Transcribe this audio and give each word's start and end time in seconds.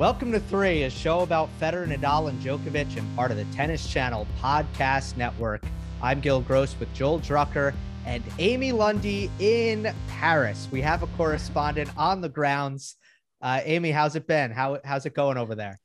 Welcome 0.00 0.32
to 0.32 0.40
Three, 0.40 0.84
a 0.84 0.88
show 0.88 1.20
about 1.20 1.50
Federer, 1.60 1.86
Nadal, 1.86 2.30
and 2.30 2.40
Djokovic, 2.40 2.96
and 2.96 3.16
part 3.16 3.30
of 3.30 3.36
the 3.36 3.44
Tennis 3.54 3.86
Channel 3.86 4.26
podcast 4.40 5.18
network. 5.18 5.62
I'm 6.00 6.22
Gil 6.22 6.40
Gross 6.40 6.74
with 6.80 6.90
Joel 6.94 7.20
Drucker 7.20 7.74
and 8.06 8.24
Amy 8.38 8.72
Lundy 8.72 9.30
in 9.40 9.94
Paris. 10.08 10.68
We 10.72 10.80
have 10.80 11.02
a 11.02 11.06
correspondent 11.18 11.90
on 11.98 12.22
the 12.22 12.30
grounds. 12.30 12.96
Uh, 13.42 13.60
Amy, 13.62 13.90
how's 13.90 14.16
it 14.16 14.26
been? 14.26 14.52
How, 14.52 14.78
how's 14.86 15.04
it 15.04 15.12
going 15.12 15.36
over 15.36 15.54
there? 15.54 15.78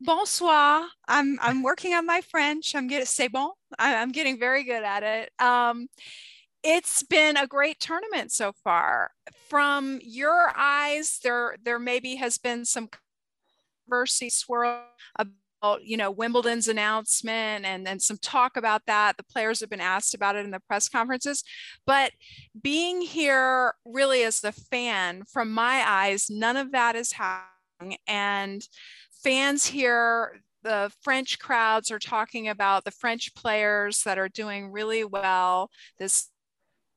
Bonsoir. 0.00 0.86
I'm 1.08 1.36
I'm 1.42 1.64
working 1.64 1.94
on 1.94 2.06
my 2.06 2.20
French. 2.20 2.76
I'm 2.76 2.86
getting 2.86 3.06
c'est 3.06 3.26
bon. 3.26 3.50
I'm 3.76 4.12
getting 4.12 4.38
very 4.38 4.62
good 4.62 4.84
at 4.84 5.02
it. 5.02 5.32
Um, 5.44 5.88
it's 6.62 7.02
been 7.02 7.36
a 7.36 7.48
great 7.48 7.80
tournament 7.80 8.30
so 8.30 8.52
far. 8.62 9.10
From 9.48 9.98
your 10.00 10.52
eyes, 10.56 11.18
there 11.24 11.56
there 11.64 11.80
maybe 11.80 12.14
has 12.16 12.38
been 12.38 12.64
some 12.64 12.88
controversy 13.84 14.30
swirl 14.30 14.82
about 15.18 15.82
you 15.82 15.96
know 15.96 16.10
Wimbledon's 16.10 16.68
announcement 16.68 17.64
and 17.64 17.86
then 17.86 18.00
some 18.00 18.18
talk 18.18 18.56
about 18.56 18.82
that. 18.86 19.16
The 19.16 19.24
players 19.24 19.60
have 19.60 19.70
been 19.70 19.80
asked 19.80 20.14
about 20.14 20.36
it 20.36 20.44
in 20.44 20.50
the 20.50 20.60
press 20.60 20.88
conferences, 20.88 21.44
but 21.86 22.12
being 22.60 23.00
here 23.00 23.74
really 23.84 24.24
as 24.24 24.40
the 24.40 24.52
fan, 24.52 25.22
from 25.30 25.52
my 25.52 25.82
eyes, 25.86 26.28
none 26.30 26.56
of 26.56 26.72
that 26.72 26.96
is 26.96 27.12
happening. 27.12 27.98
And 28.06 28.66
fans 29.22 29.66
here, 29.66 30.40
the 30.62 30.92
French 31.02 31.38
crowds 31.38 31.90
are 31.90 31.98
talking 31.98 32.48
about 32.48 32.84
the 32.84 32.90
French 32.90 33.34
players 33.34 34.02
that 34.04 34.18
are 34.18 34.28
doing 34.28 34.70
really 34.70 35.04
well. 35.04 35.70
This 35.98 36.28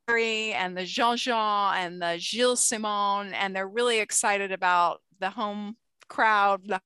and 0.08 0.78
the 0.78 0.82
Jeanjean 0.82 1.74
and 1.76 2.00
the 2.00 2.18
Gilles 2.20 2.64
Simon, 2.64 3.34
and 3.34 3.56
they're 3.56 3.68
really 3.68 4.00
excited 4.00 4.52
about 4.52 5.02
the 5.20 5.32
home 5.32 5.78
crowd, 6.08 6.68
the 6.68 6.82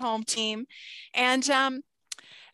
home 0.00 0.24
team. 0.24 0.66
And 1.14 1.48
um, 1.50 1.82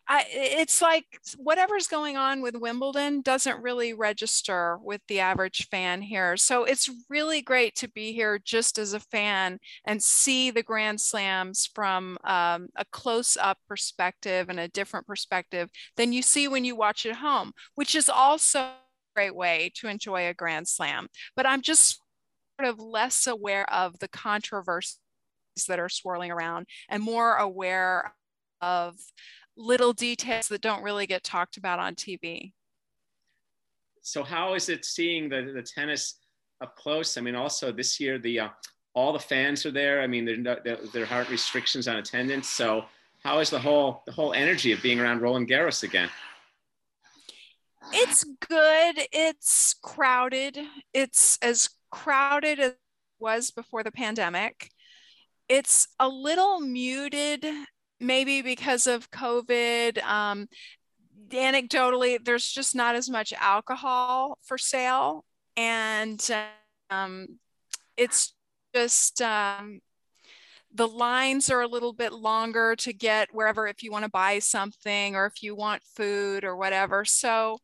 I, 0.09 0.25
it's 0.29 0.81
like 0.81 1.05
whatever's 1.37 1.87
going 1.87 2.15
on 2.15 2.41
with 2.41 2.55
Wimbledon 2.55 3.21
doesn't 3.21 3.61
really 3.61 3.93
register 3.93 4.77
with 4.81 5.01
the 5.07 5.19
average 5.19 5.67
fan 5.69 6.01
here. 6.01 6.37
So 6.37 6.63
it's 6.63 6.89
really 7.09 7.41
great 7.41 7.75
to 7.75 7.89
be 7.89 8.13
here 8.13 8.39
just 8.39 8.77
as 8.77 8.93
a 8.93 9.01
fan 9.01 9.59
and 9.85 10.01
see 10.01 10.49
the 10.49 10.63
Grand 10.63 11.01
Slams 11.01 11.69
from 11.75 12.17
um, 12.23 12.69
a 12.77 12.85
close 12.91 13.35
up 13.35 13.57
perspective 13.67 14.47
and 14.47 14.61
a 14.61 14.69
different 14.69 15.07
perspective 15.07 15.69
than 15.97 16.13
you 16.13 16.21
see 16.21 16.47
when 16.47 16.63
you 16.63 16.75
watch 16.75 17.05
at 17.05 17.17
home, 17.17 17.51
which 17.75 17.93
is 17.93 18.07
also 18.07 18.59
a 18.59 18.75
great 19.13 19.35
way 19.35 19.71
to 19.75 19.89
enjoy 19.89 20.27
a 20.27 20.33
Grand 20.33 20.69
Slam. 20.69 21.07
But 21.35 21.45
I'm 21.45 21.61
just 21.61 22.01
sort 22.57 22.69
of 22.69 22.79
less 22.79 23.27
aware 23.27 23.69
of 23.71 23.99
the 23.99 24.07
controversies 24.07 24.99
that 25.65 25.79
are 25.79 25.89
swirling 25.89 26.31
around 26.31 26.67
and 26.89 27.03
more 27.03 27.35
aware 27.35 28.13
of 28.61 28.95
little 29.55 29.93
details 29.93 30.47
that 30.47 30.61
don't 30.61 30.83
really 30.83 31.07
get 31.07 31.23
talked 31.23 31.57
about 31.57 31.79
on 31.79 31.95
TV. 31.95 32.53
So 34.01 34.23
how 34.23 34.53
is 34.53 34.69
it 34.69 34.85
seeing 34.85 35.27
the, 35.27 35.51
the 35.53 35.61
tennis 35.61 36.15
up 36.61 36.75
close? 36.75 37.17
I 37.17 37.21
mean, 37.21 37.35
also 37.35 37.71
this 37.71 37.99
year, 37.99 38.17
the 38.17 38.39
uh, 38.39 38.49
all 38.93 39.13
the 39.13 39.19
fans 39.19 39.65
are 39.65 39.71
there. 39.71 40.01
I 40.01 40.07
mean, 40.07 40.25
there, 40.25 40.59
there, 40.63 40.77
there 40.93 41.07
aren't 41.11 41.29
restrictions 41.29 41.87
on 41.87 41.97
attendance. 41.97 42.47
So 42.47 42.85
how 43.23 43.39
is 43.39 43.49
the 43.49 43.59
whole 43.59 44.03
the 44.05 44.11
whole 44.11 44.33
energy 44.33 44.71
of 44.71 44.81
being 44.81 44.99
around 44.99 45.21
Roland 45.21 45.49
Garros 45.49 45.83
again? 45.83 46.09
It's 47.91 48.23
good. 48.23 49.07
It's 49.11 49.75
crowded. 49.81 50.59
It's 50.93 51.37
as 51.41 51.69
crowded 51.91 52.59
as 52.59 52.71
it 52.71 52.77
was 53.19 53.51
before 53.51 53.83
the 53.83 53.91
pandemic. 53.91 54.69
It's 55.49 55.87
a 55.99 56.07
little 56.07 56.59
muted, 56.59 57.45
maybe 57.99 58.41
because 58.41 58.87
of 58.87 59.11
COVID. 59.11 60.03
Um, 60.03 60.47
anecdotally, 61.29 62.23
there's 62.23 62.47
just 62.47 62.75
not 62.75 62.95
as 62.95 63.09
much 63.09 63.33
alcohol 63.33 64.37
for 64.43 64.57
sale. 64.57 65.25
And 65.55 66.23
um, 66.89 67.39
it's 67.95 68.33
just 68.75 69.21
um, 69.21 69.79
the 70.73 70.87
lines 70.87 71.49
are 71.49 71.61
a 71.61 71.67
little 71.67 71.93
bit 71.93 72.13
longer 72.13 72.75
to 72.77 72.93
get 72.93 73.29
wherever 73.31 73.67
if 73.67 73.81
you 73.83 73.91
want 73.91 74.03
to 74.03 74.11
buy 74.11 74.39
something 74.39 75.15
or 75.15 75.25
if 75.25 75.41
you 75.41 75.55
want 75.55 75.81
food 75.83 76.43
or 76.43 76.55
whatever. 76.55 77.05
So 77.05 77.57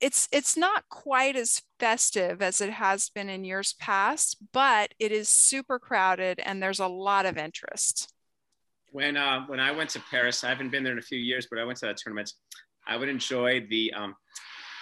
it's 0.00 0.28
it's 0.30 0.56
not 0.56 0.88
quite 0.88 1.36
as 1.36 1.62
festive 1.80 2.40
as 2.40 2.60
it 2.60 2.70
has 2.70 3.08
been 3.10 3.28
in 3.28 3.44
years 3.44 3.74
past, 3.74 4.36
but 4.52 4.94
it 4.98 5.12
is 5.12 5.28
super 5.28 5.78
crowded 5.78 6.40
and 6.40 6.62
there's 6.62 6.80
a 6.80 6.86
lot 6.86 7.26
of 7.26 7.36
interest. 7.36 8.12
When 8.90 9.16
uh, 9.16 9.44
when 9.46 9.60
I 9.60 9.72
went 9.72 9.90
to 9.90 10.00
Paris, 10.10 10.44
I 10.44 10.48
haven't 10.48 10.70
been 10.70 10.84
there 10.84 10.92
in 10.92 10.98
a 10.98 11.02
few 11.02 11.18
years, 11.18 11.46
but 11.50 11.58
I 11.58 11.64
went 11.64 11.78
to 11.80 11.86
that 11.86 11.96
tournament. 11.96 12.32
I 12.86 12.96
would 12.96 13.08
enjoy 13.08 13.66
the 13.68 13.92
um, 13.94 14.14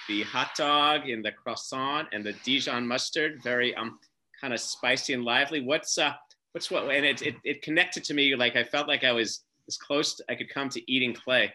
the 0.09 0.22
hot 0.22 0.50
dog 0.56 1.09
and 1.09 1.25
the 1.25 1.33
croissant 1.33 2.09
and 2.12 2.25
the 2.25 2.34
Dijon 2.44 2.87
mustard, 2.87 3.43
very 3.43 3.75
um, 3.75 3.98
kind 4.41 4.54
of 4.54 4.60
spicy 4.60 5.12
and 5.15 5.25
lively. 5.25 5.60
What's 5.60 5.98
uh, 5.98 6.12
what's 6.53 6.71
what? 6.71 6.84
And 6.84 7.04
it, 7.04 7.22
it 7.22 7.37
it 7.43 7.62
connected 7.62 8.04
to 8.04 8.15
me 8.15 8.37
like 8.37 8.54
I 8.54 8.65
felt 8.65 8.87
like 8.87 9.03
I 9.03 9.12
was 9.12 9.44
as 9.66 9.77
close 9.77 10.21
I 10.28 10.34
could 10.34 10.50
come 10.50 10.69
to 10.71 10.93
eating 10.93 11.15
clay, 11.15 11.53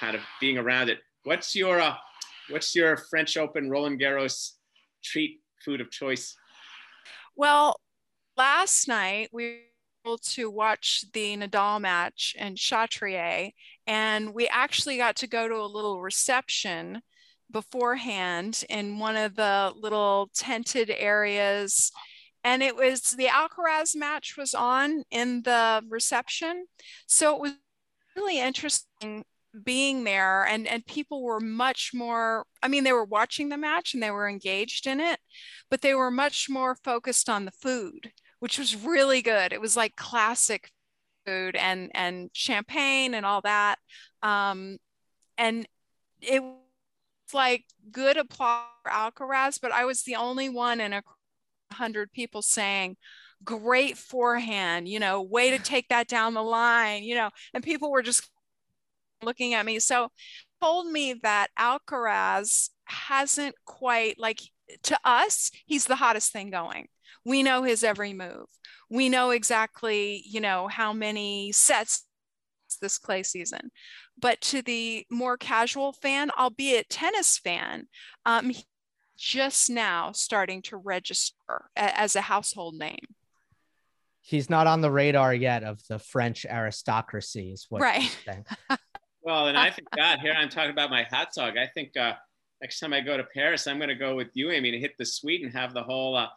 kind 0.00 0.14
of 0.14 0.22
being 0.40 0.58
around 0.58 0.90
it. 0.90 0.98
What's 1.24 1.56
your 1.56 1.80
uh, 1.80 1.94
what's 2.50 2.74
your 2.74 2.96
French 2.96 3.36
Open 3.36 3.70
Roland 3.70 4.00
Garros 4.00 4.52
treat 5.02 5.40
food 5.64 5.80
of 5.80 5.90
choice? 5.90 6.34
Well, 7.34 7.80
last 8.36 8.88
night 8.88 9.30
we 9.32 9.44
were 9.44 10.10
able 10.10 10.18
to 10.18 10.50
watch 10.50 11.04
the 11.12 11.36
Nadal 11.36 11.80
match 11.80 12.34
in 12.38 12.54
Chatrier, 12.54 13.52
and 13.86 14.34
we 14.34 14.48
actually 14.48 14.96
got 14.96 15.16
to 15.16 15.26
go 15.26 15.48
to 15.48 15.56
a 15.56 15.66
little 15.66 16.00
reception 16.00 17.02
beforehand 17.50 18.64
in 18.68 18.98
one 18.98 19.16
of 19.16 19.36
the 19.36 19.72
little 19.76 20.30
tented 20.34 20.90
areas 20.90 21.92
and 22.46 22.62
it 22.62 22.76
was 22.76 23.00
the 23.18 23.26
Alcaraz 23.26 23.96
match 23.96 24.36
was 24.38 24.54
on 24.54 25.02
in 25.10 25.42
the 25.42 25.82
reception. 25.88 26.66
So 27.08 27.34
it 27.34 27.40
was 27.40 27.52
really 28.14 28.38
interesting 28.38 29.24
being 29.64 30.04
there 30.04 30.44
and 30.44 30.66
and 30.66 30.84
people 30.86 31.22
were 31.22 31.40
much 31.40 31.92
more 31.94 32.44
i 32.62 32.68
mean 32.68 32.84
they 32.84 32.92
were 32.92 33.04
watching 33.04 33.48
the 33.48 33.56
match 33.56 33.94
and 33.94 34.02
they 34.02 34.10
were 34.10 34.28
engaged 34.28 34.86
in 34.86 35.00
it 35.00 35.18
but 35.70 35.80
they 35.80 35.94
were 35.94 36.10
much 36.10 36.48
more 36.50 36.74
focused 36.74 37.28
on 37.28 37.44
the 37.44 37.50
food 37.50 38.12
which 38.40 38.58
was 38.58 38.76
really 38.76 39.22
good. 39.22 39.52
It 39.52 39.60
was 39.60 39.76
like 39.76 39.96
classic 39.96 40.70
food 41.24 41.56
and 41.56 41.90
and 41.94 42.30
champagne 42.32 43.12
and 43.12 43.26
all 43.26 43.40
that 43.40 43.80
um 44.22 44.78
and 45.36 45.66
it 46.20 46.40
was 46.40 46.54
like 47.34 47.64
good 47.90 48.16
applause 48.16 48.62
for 48.84 48.92
alcaraz 48.92 49.58
but 49.60 49.72
i 49.72 49.84
was 49.84 50.04
the 50.04 50.14
only 50.14 50.48
one 50.48 50.80
in 50.80 50.92
a 50.92 51.02
hundred 51.72 52.12
people 52.12 52.42
saying 52.42 52.96
great 53.42 53.98
forehand 53.98 54.88
you 54.88 55.00
know 55.00 55.20
way 55.20 55.50
to 55.50 55.58
take 55.58 55.88
that 55.88 56.06
down 56.06 56.32
the 56.32 56.42
line 56.44 57.02
you 57.02 57.16
know 57.16 57.28
and 57.52 57.64
people 57.64 57.90
were 57.90 58.02
just 58.02 58.30
looking 59.26 59.52
at 59.52 59.66
me. 59.66 59.78
So 59.78 60.08
told 60.62 60.90
me 60.90 61.14
that 61.22 61.48
Alcaraz 61.58 62.70
hasn't 62.86 63.54
quite 63.66 64.18
like 64.18 64.40
to 64.84 64.98
us, 65.04 65.50
he's 65.66 65.84
the 65.84 65.96
hottest 65.96 66.32
thing 66.32 66.50
going. 66.50 66.88
We 67.24 67.42
know 67.42 67.62
his 67.62 67.84
every 67.84 68.12
move. 68.12 68.46
We 68.88 69.08
know 69.08 69.30
exactly, 69.30 70.22
you 70.26 70.40
know, 70.40 70.68
how 70.68 70.92
many 70.92 71.52
sets 71.52 72.06
this 72.80 72.98
clay 72.98 73.22
season. 73.22 73.70
But 74.18 74.40
to 74.42 74.62
the 74.62 75.06
more 75.10 75.36
casual 75.36 75.92
fan, 75.92 76.30
albeit 76.38 76.88
tennis 76.88 77.38
fan, 77.38 77.88
um, 78.24 78.52
just 79.16 79.70
now 79.70 80.12
starting 80.12 80.62
to 80.62 80.76
register 80.76 81.70
as 81.76 82.16
a 82.16 82.22
household 82.22 82.74
name. 82.74 83.14
He's 84.20 84.50
not 84.50 84.66
on 84.66 84.80
the 84.80 84.90
radar 84.90 85.32
yet 85.32 85.62
of 85.62 85.80
the 85.88 85.98
French 85.98 86.44
aristocracy, 86.44 87.52
is 87.52 87.66
what 87.68 87.82
right. 87.82 88.18
Well, 89.26 89.48
and 89.48 89.58
I 89.58 89.70
think 89.70 89.88
God, 89.96 90.20
here 90.20 90.32
I'm 90.32 90.48
talking 90.48 90.70
about 90.70 90.88
my 90.88 91.02
hot 91.02 91.30
dog. 91.36 91.58
I 91.58 91.66
think 91.66 91.96
uh, 91.96 92.12
next 92.62 92.78
time 92.78 92.92
I 92.92 93.00
go 93.00 93.16
to 93.16 93.24
Paris, 93.24 93.66
I'm 93.66 93.78
going 93.78 93.88
to 93.88 93.96
go 93.96 94.14
with 94.14 94.28
you, 94.34 94.52
Amy, 94.52 94.70
to 94.70 94.78
hit 94.78 94.94
the 94.98 95.04
suite 95.04 95.42
and 95.42 95.52
have 95.52 95.74
the 95.74 95.82
whole 95.82 96.16
uh, 96.16 96.28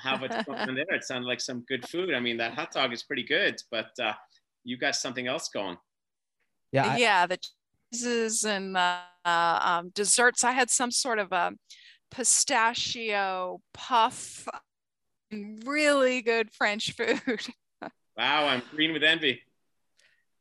have 0.00 0.20
what's 0.20 0.42
going 0.44 0.58
on 0.58 0.74
there. 0.74 0.92
It 0.92 1.04
sounded 1.04 1.28
like 1.28 1.40
some 1.40 1.64
good 1.68 1.88
food. 1.88 2.12
I 2.12 2.20
mean, 2.20 2.36
that 2.38 2.54
hot 2.54 2.72
dog 2.72 2.92
is 2.92 3.04
pretty 3.04 3.22
good, 3.22 3.62
but 3.70 3.90
uh, 4.02 4.12
you 4.64 4.76
got 4.76 4.96
something 4.96 5.28
else 5.28 5.48
going. 5.48 5.76
Yeah. 6.72 6.96
Yeah. 6.96 7.26
The 7.26 7.38
cheeses 7.92 8.44
and 8.44 8.74
the 8.74 8.96
uh, 9.24 9.60
um, 9.62 9.90
desserts. 9.94 10.42
I 10.42 10.50
had 10.50 10.68
some 10.68 10.90
sort 10.90 11.20
of 11.20 11.30
a 11.30 11.52
pistachio 12.10 13.60
puff, 13.72 14.48
really 15.64 16.22
good 16.22 16.52
French 16.52 16.92
food. 16.92 17.20
wow. 18.16 18.48
I'm 18.48 18.62
green 18.74 18.92
with 18.92 19.04
envy. 19.04 19.42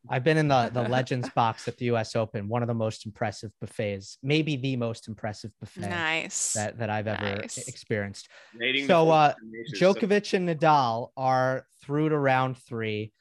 I've 0.10 0.24
been 0.24 0.38
in 0.38 0.48
the 0.48 0.70
the 0.74 0.82
Legends 0.90 1.30
box 1.30 1.68
at 1.68 1.78
the 1.78 1.86
U.S. 1.86 2.16
Open, 2.16 2.48
one 2.48 2.62
of 2.62 2.68
the 2.68 2.74
most 2.74 3.06
impressive 3.06 3.52
buffets, 3.60 4.18
maybe 4.24 4.56
the 4.56 4.76
most 4.76 5.08
impressive 5.08 5.52
buffet 5.60 5.90
nice. 5.90 6.54
that, 6.54 6.78
that 6.80 6.90
I've 6.90 7.08
ever 7.08 7.38
nice. 7.38 7.58
experienced. 7.68 8.30
Rating 8.56 8.88
so, 8.88 9.10
uh, 9.10 9.34
Djokovic 9.76 10.34
and 10.34 10.50
Nadal 10.50 11.10
are 11.16 11.66
through 11.84 12.10
to 12.10 12.18
round 12.18 12.58
three. 12.58 13.14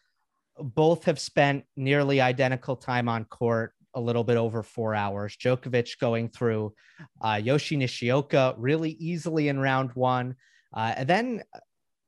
Both 0.58 1.04
have 1.04 1.18
spent 1.18 1.64
nearly 1.76 2.20
identical 2.20 2.76
time 2.76 3.08
on 3.08 3.24
court, 3.24 3.72
a 3.94 4.00
little 4.00 4.24
bit 4.24 4.36
over 4.36 4.62
four 4.62 4.94
hours. 4.94 5.36
Djokovic 5.36 5.98
going 5.98 6.28
through 6.28 6.74
uh, 7.20 7.40
Yoshi 7.42 7.76
Nishioka 7.76 8.54
really 8.56 8.92
easily 8.92 9.48
in 9.48 9.58
round 9.58 9.90
one, 9.94 10.36
uh, 10.74 10.94
and 10.96 11.08
then 11.08 11.42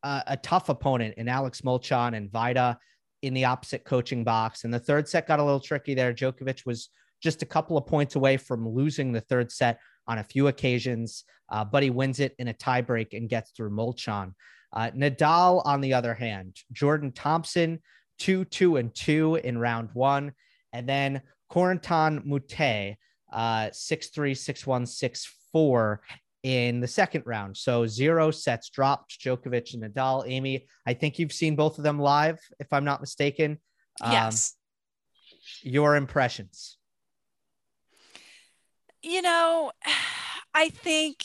uh, 0.03 0.23
a 0.27 0.37
tough 0.37 0.69
opponent 0.69 1.15
in 1.17 1.29
Alex 1.29 1.61
Molcan 1.61 2.17
and 2.17 2.31
Vajda 2.31 2.77
in 3.23 3.35
the 3.35 3.45
opposite 3.45 3.85
coaching 3.85 4.25
box. 4.25 4.65
And 4.65 4.75
the 4.75 4.79
third 4.79 5.09
set 5.09 5.27
got 5.27 5.39
a 5.39 5.45
little 5.45 5.61
tricky 5.61 5.95
there. 5.95 6.13
Djokovic 6.13 6.67
was 6.67 6.91
just 7.23 7.43
a 7.43 7.47
couple 7.47 7.79
of 7.79 7.87
points 7.87 8.17
away 8.17 8.37
from 8.37 8.69
losing 8.69 9.13
the 9.13 9.21
third 9.21 9.51
set 9.51 9.79
on 10.09 10.19
a 10.19 10.25
few 10.25 10.49
occasions, 10.49 11.25
uh, 11.51 11.65
but 11.65 11.83
he 11.83 11.91
wins 11.91 12.19
it 12.19 12.35
in 12.39 12.49
a 12.49 12.55
tiebreak 12.55 13.17
and 13.17 13.29
gets 13.29 13.53
through 13.53 13.71
Molcan. 13.71 14.35
Uh, 14.73 14.91
Nadal, 14.91 15.63
on 15.65 15.81
the 15.81 15.95
other 15.95 16.15
hand, 16.15 16.57
Jordan 16.73 17.13
Thompson, 17.13 17.81
two, 18.19 18.45
two, 18.45 18.77
and 18.77 18.95
two 18.95 19.37
in 19.37 19.59
round 19.59 19.91
one. 19.93 20.33
And 20.73 20.89
then 20.89 21.23
Corentin 21.51 22.27
Moutet, 22.27 22.97
uh, 23.33 23.69
six, 23.73 24.09
three, 24.09 24.35
six, 24.35 24.67
one, 24.67 24.87
six, 24.87 25.33
four 25.53 26.01
in 26.43 26.81
the 26.81 26.89
second 26.89 27.23
round. 27.25 27.57
So 27.57 27.87
zero 27.87 28.31
sets 28.31 28.69
dropped, 28.69 29.21
Djokovic 29.21 29.75
and 29.75 29.83
Nadal. 29.83 30.25
Amy, 30.27 30.67
I 30.87 30.95
think 30.95 31.19
you've 31.19 31.33
seen 31.33 31.57
both 31.57 31.79
of 31.79 31.85
them 31.85 31.99
live, 31.99 32.39
if 32.59 32.73
I'm 32.73 32.85
not 32.85 33.01
mistaken. 33.01 33.59
Um, 34.01 34.13
yes. 34.13 34.55
Your 35.63 35.97
impressions? 35.97 36.77
You 39.03 39.23
know, 39.23 39.73
I 40.55 40.69
think 40.69 41.25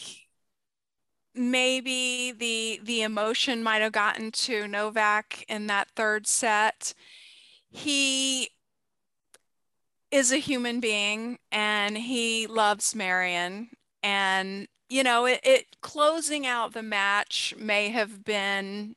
maybe 1.35 2.31
the 2.31 2.79
the 2.83 3.03
emotion 3.03 3.61
might 3.61 3.81
have 3.81 3.91
gotten 3.91 4.31
to 4.31 4.67
Novak 4.67 5.45
in 5.47 5.67
that 5.67 5.89
third 5.95 6.25
set. 6.25 6.93
He 7.69 8.49
is 10.09 10.31
a 10.31 10.37
human 10.37 10.79
being 10.79 11.37
and 11.51 11.97
he 11.97 12.47
loves 12.47 12.95
Marian 12.95 13.69
and 14.01 14.67
you 14.89 15.03
know, 15.03 15.25
it, 15.25 15.39
it 15.43 15.65
closing 15.81 16.45
out 16.45 16.73
the 16.73 16.83
match 16.83 17.53
may 17.57 17.89
have 17.89 18.23
been 18.23 18.95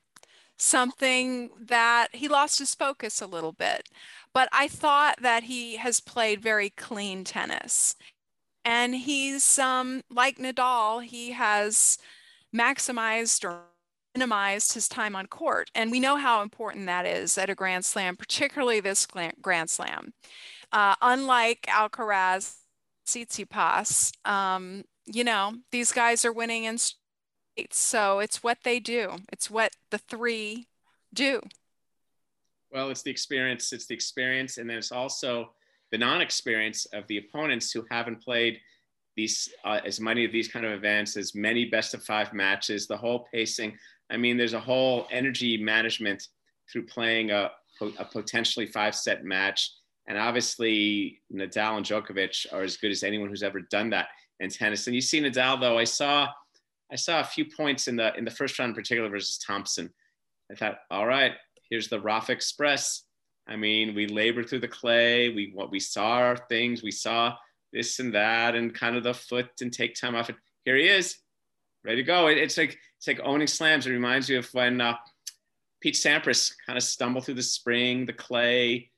something 0.57 1.51
that 1.59 2.09
he 2.13 2.29
lost 2.29 2.59
his 2.59 2.75
focus 2.75 3.21
a 3.21 3.27
little 3.27 3.53
bit. 3.53 3.89
But 4.33 4.49
I 4.53 4.69
thought 4.69 5.17
that 5.23 5.45
he 5.45 5.77
has 5.77 6.01
played 6.01 6.43
very 6.43 6.71
clean 6.71 7.25
tennis. 7.25 7.97
And 8.65 8.95
he's 8.95 9.59
um, 9.59 10.03
like 10.11 10.39
Nadal, 10.39 11.03
he 11.03 11.33
has 11.33 11.99
maximized 12.55 13.45
or 13.45 13.63
minimized 14.15 14.75
his 14.75 14.89
time 14.89 15.17
on 15.17 15.27
court. 15.27 15.71
And 15.75 15.91
we 15.91 15.99
know 15.99 16.17
how 16.17 16.43
important 16.43 16.87
that 16.87 17.07
is 17.07 17.39
at 17.39 17.51
a 17.51 17.55
Grand 17.55 17.85
Slam, 17.85 18.17
particularly 18.17 18.81
this 18.81 19.07
Grand 19.41 19.71
Slam. 19.71 20.13
Uh, 20.73 20.95
unlike 21.01 21.63
Alcaraz, 21.69 22.57
Tsitsipas, 23.07 24.13
um, 24.29 24.85
you 25.13 25.25
know, 25.25 25.55
these 25.71 25.93
guys 25.93 26.25
are 26.25 26.33
winning 26.33 26.65
in 26.65 26.79
states. 26.79 27.79
So 27.79 28.21
it's 28.21 28.43
what 28.43 28.59
they 28.65 28.81
do, 28.81 29.17
it's 29.33 29.51
what 29.51 29.73
the 29.91 29.99
three 29.99 30.67
do. 31.13 31.41
Well, 32.73 32.91
it's 32.91 33.03
the 33.03 33.11
experience, 33.11 33.73
it's 33.73 33.87
the 33.87 33.95
experience. 33.95 34.59
And 34.59 34.71
then 34.71 34.79
it's 34.79 34.93
also 34.93 35.53
the 35.91 35.99
non 35.99 36.21
experience 36.21 36.87
of 36.87 37.07
the 37.09 37.19
opponents 37.19 37.73
who 37.73 37.85
haven't 37.91 38.23
played 38.23 38.61
these 39.17 39.49
uh, 39.65 39.81
as 39.85 40.01
many 40.01 40.25
of 40.25 40.33
these 40.33 40.49
kind 40.49 40.65
of 40.65 40.73
events, 40.73 41.17
as 41.17 41.35
many 41.35 41.65
best 41.65 41.95
of 41.95 42.03
five 42.05 42.33
matches, 42.33 42.87
the 42.87 42.97
whole 42.97 43.27
pacing. 43.33 43.77
I 44.11 44.17
mean, 44.17 44.37
there's 44.37 44.55
a 44.55 44.61
whole 44.61 45.07
energy 45.11 45.57
management 45.57 46.29
through 46.71 46.87
playing 46.87 47.33
a, 47.33 47.51
a 47.99 48.05
potentially 48.05 48.67
five 48.67 48.95
set 48.95 49.25
match. 49.25 49.73
And 50.07 50.17
obviously, 50.17 51.21
Nadal 51.33 51.77
and 51.77 51.87
Djokovic 51.87 52.53
are 52.53 52.63
as 52.63 52.77
good 52.77 52.91
as 52.91 53.03
anyone 53.03 53.29
who's 53.29 53.43
ever 53.43 53.61
done 53.61 53.91
that 53.91 54.09
in 54.41 54.51
tennis. 54.51 54.87
And 54.87 54.95
you 54.95 55.01
see 55.01 55.21
Nadal 55.21 55.61
though, 55.61 55.79
I 55.79 55.85
saw 55.85 56.29
I 56.93 56.97
saw 56.97 57.21
a 57.21 57.25
few 57.25 57.45
points 57.45 57.87
in 57.87 57.97
the 57.97 58.15
in 58.17 58.25
the 58.25 58.31
first 58.31 58.59
round 58.59 58.71
in 58.71 58.75
particular 58.75 59.09
versus 59.09 59.39
Thompson. 59.39 59.91
I 60.51 60.57
thought, 60.57 60.79
all 60.91 61.07
right, 61.07 61.33
here's 61.69 61.89
the 61.89 62.01
Rafa 62.01 62.33
Express. 62.33 63.05
I 63.47 63.57
mean, 63.57 63.95
we 63.95 64.07
labored 64.07 64.49
through 64.49 64.61
the 64.61 64.69
clay. 64.69 65.29
We 65.29 65.53
what 65.55 65.71
we 65.71 65.81
saw 65.81 66.15
our 66.15 66.37
things. 66.49 66.83
We 66.83 66.91
saw 66.91 67.37
this 67.73 68.01
and 68.01 68.15
that, 68.15 68.55
and 68.57 68.75
kind 68.75 68.97
of 68.97 69.05
the 69.05 69.15
foot 69.15 69.49
and 69.61 69.73
take 69.73 69.95
time 69.95 70.17
off 70.17 70.31
it. 70.31 70.37
Here 70.65 70.77
he 70.77 70.89
is, 70.89 71.17
ready 71.85 71.99
to 71.99 72.03
go. 72.03 72.27
It, 72.27 72.39
it's 72.39 72.59
like 72.59 72.79
it's 72.99 73.07
like 73.07 73.21
owning 73.23 73.47
slams. 73.47 73.87
It 73.87 73.93
reminds 73.93 74.29
you 74.29 74.39
of 74.39 74.49
when 74.53 74.81
uh, 74.81 74.97
Pete 75.81 75.95
Sampras 75.95 76.53
kind 76.67 76.77
of 76.77 76.83
stumbled 76.83 77.25
through 77.25 77.35
the 77.35 77.43
spring, 77.43 78.07
the 78.07 78.13
clay, 78.13 78.91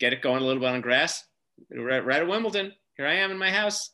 get 0.00 0.12
it 0.12 0.22
going 0.22 0.42
a 0.42 0.46
little 0.46 0.60
bit 0.60 0.70
on 0.70 0.80
grass. 0.80 1.24
Right, 1.70 2.04
right 2.04 2.20
at 2.20 2.28
Wimbledon. 2.28 2.72
Here 2.96 3.06
I 3.06 3.14
am 3.14 3.30
in 3.30 3.38
my 3.38 3.50
house. 3.50 3.90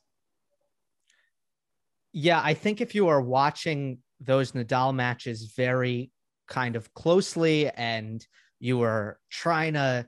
Yeah, 2.12 2.40
I 2.42 2.54
think 2.54 2.80
if 2.80 2.94
you 2.94 3.08
are 3.08 3.20
watching 3.20 3.98
those 4.20 4.52
Nadal 4.52 4.94
matches 4.94 5.52
very 5.56 6.10
kind 6.46 6.76
of 6.76 6.92
closely 6.94 7.70
and 7.70 8.24
you 8.60 8.78
were 8.78 9.18
trying 9.30 9.74
to 9.74 10.06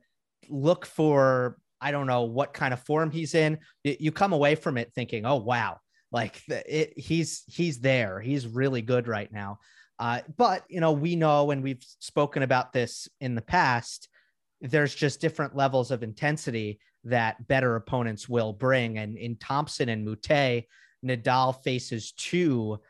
look 0.48 0.86
for 0.86 1.58
I 1.80 1.90
don't 1.90 2.06
know 2.06 2.22
what 2.22 2.54
kind 2.54 2.72
of 2.72 2.80
form 2.80 3.10
he's 3.10 3.34
in, 3.34 3.58
you 3.82 4.10
come 4.10 4.32
away 4.32 4.54
from 4.54 4.78
it 4.78 4.92
thinking, 4.94 5.26
"Oh 5.26 5.36
wow, 5.36 5.80
like 6.10 6.40
it, 6.48 6.94
he's 6.98 7.44
he's 7.46 7.80
there. 7.80 8.20
He's 8.20 8.46
really 8.46 8.80
good 8.80 9.06
right 9.06 9.30
now." 9.30 9.58
Uh, 9.98 10.20
but 10.36 10.64
you 10.68 10.80
know, 10.80 10.92
we 10.92 11.14
know, 11.14 11.50
and 11.50 11.62
we've 11.62 11.84
spoken 11.98 12.42
about 12.42 12.72
this 12.72 13.06
in 13.20 13.34
the 13.34 13.42
past. 13.42 14.08
There's 14.62 14.94
just 14.94 15.20
different 15.20 15.56
levels 15.56 15.90
of 15.90 16.02
intensity 16.02 16.78
that 17.04 17.46
better 17.46 17.76
opponents 17.76 18.30
will 18.30 18.54
bring, 18.54 18.96
and 18.96 19.18
in 19.18 19.36
Thompson 19.36 19.90
and 19.90 20.06
Moutet, 20.06 20.64
Nadal 21.05 21.63
faces 21.63 22.13
two 22.13 22.81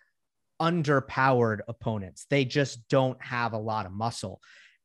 underpowered 0.61 1.61
opponents. 1.69 2.27
They 2.31 2.45
just 2.45 2.89
don't 2.89 3.21
have 3.23 3.53
a 3.53 3.59
lot 3.59 3.87
of 3.87 3.93
muscle. 3.93 4.41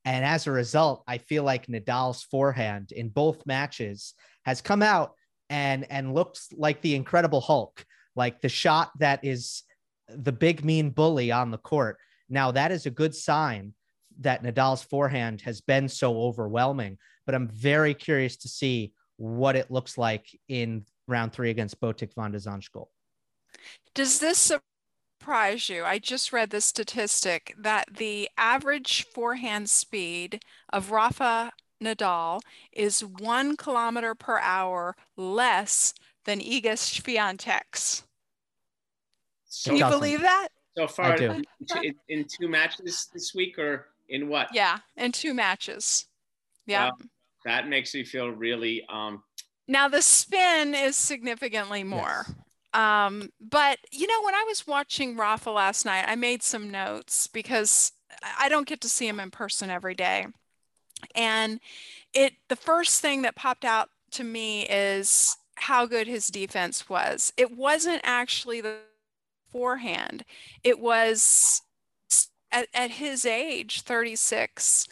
And 0.06 0.26
as 0.26 0.48
a 0.48 0.52
result, 0.52 1.04
I 1.08 1.18
feel 1.20 1.44
like 1.44 1.68
Nadal's 1.68 2.24
forehand 2.24 2.92
in 2.92 3.10
both 3.10 3.46
matches 3.46 4.14
has 4.44 4.62
come 4.62 4.82
out 4.82 5.14
and 5.50 5.86
and 5.90 6.14
looks 6.14 6.50
like 6.56 6.82
the 6.82 6.96
incredible 6.96 7.42
Hulk, 7.42 7.86
like 8.16 8.42
the 8.42 8.50
shot 8.50 8.92
that 9.00 9.24
is 9.24 9.64
the 10.08 10.32
big 10.32 10.64
mean 10.64 10.90
bully 10.90 11.32
on 11.32 11.52
the 11.52 11.58
court. 11.58 11.98
Now 12.30 12.52
that 12.52 12.72
is 12.72 12.86
a 12.86 12.92
good 12.92 13.16
sign 13.16 13.74
that 14.22 14.44
Nadal's 14.44 14.84
forehand 14.84 15.42
has 15.42 15.62
been 15.62 15.88
so 15.88 16.22
overwhelming, 16.22 16.98
but 17.26 17.36
I'm 17.36 17.48
very 17.48 17.94
curious 17.94 18.38
to 18.38 18.48
see 18.48 18.94
what 19.18 19.56
it 19.56 19.72
looks 19.72 19.98
like 19.98 20.28
in 20.48 20.86
round 21.08 21.34
3 21.34 21.50
against 21.50 21.80
Botic 21.82 22.14
van 22.16 22.32
de 22.32 22.38
Zandschulp. 22.38 22.88
Does 23.94 24.20
this 24.20 24.52
surprise 25.20 25.70
you? 25.70 25.84
I 25.84 26.00
just 26.00 26.32
read 26.32 26.50
the 26.50 26.62
statistic 26.62 27.54
that 27.58 27.98
the 27.98 28.30
average 28.38 29.06
forehand 29.14 29.70
speed 29.70 30.42
of 30.72 30.92
Rafa 30.92 31.52
Nadal 31.84 32.42
is 32.72 33.04
one 33.04 33.56
kilometer 33.56 34.16
per 34.16 34.40
hour 34.40 34.96
less 35.16 35.94
than 36.26 36.40
Iga 36.40 36.74
Swiatek's. 36.74 38.04
So 39.46 39.72
Can 39.72 39.78
you 39.78 39.86
believe 39.90 40.22
that? 40.22 40.50
So 40.78 40.88
far, 40.88 41.16
in, 41.16 41.44
in, 42.08 42.26
two 42.26 42.48
matches 42.48 43.10
this 43.12 43.34
week, 43.34 43.58
or 43.58 43.88
in 44.08 44.30
what? 44.30 44.48
Yeah, 44.54 44.78
in 44.96 45.12
two 45.12 45.34
matches. 45.34 46.06
Yeah. 46.66 46.92
that 47.44 47.68
makes 47.68 47.94
me 47.94 48.04
feel 48.04 48.30
really. 48.30 48.86
Um, 48.88 49.24
now 49.68 49.88
the 49.88 50.02
spin 50.02 50.76
is 50.76 50.96
significantly 50.96 51.84
more. 51.84 52.26
Yes. 52.28 52.36
Um, 52.74 53.30
but 53.40 53.80
you 53.92 54.08
know, 54.08 54.22
when 54.24 54.36
I 54.36 54.44
was 54.48 54.68
watching 54.68 55.18
Rafa 55.18 55.52
last 55.52 55.86
night, 55.86 56.06
I 56.08 56.16
made 56.16 56.44
some 56.44 56.70
notes 56.70 57.28
because 57.28 57.92
I 58.38 58.50
don't 58.50 58.68
get 58.68 58.82
to 58.82 58.90
see 58.90 59.08
him 59.08 59.20
in 59.20 59.32
person 59.32 59.70
every 59.70 59.96
day. 59.96 60.28
And 61.16 61.60
it 62.14 62.34
the 62.50 62.56
first 62.56 63.02
thing 63.02 63.22
that 63.24 63.36
popped 63.36 63.66
out 63.66 63.90
to 64.12 64.24
me 64.24 64.68
is 64.68 65.38
how 65.56 65.86
good 65.86 66.08
his 66.08 66.28
defense 66.28 66.90
was. 66.90 67.34
It 67.38 67.56
wasn't 67.56 68.02
actually 68.04 68.62
the 68.62 68.78
forehand. 69.52 70.24
It 70.64 70.80
was 70.80 71.62
at, 72.52 72.68
at 72.74 72.92
his 72.92 73.26
age, 73.26 73.82
36, 73.82 74.88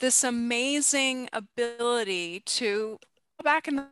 this 0.00 0.24
amazing 0.24 1.28
ability 1.32 2.40
to 2.40 2.98
go 3.38 3.44
back 3.44 3.66
the 3.76 3.86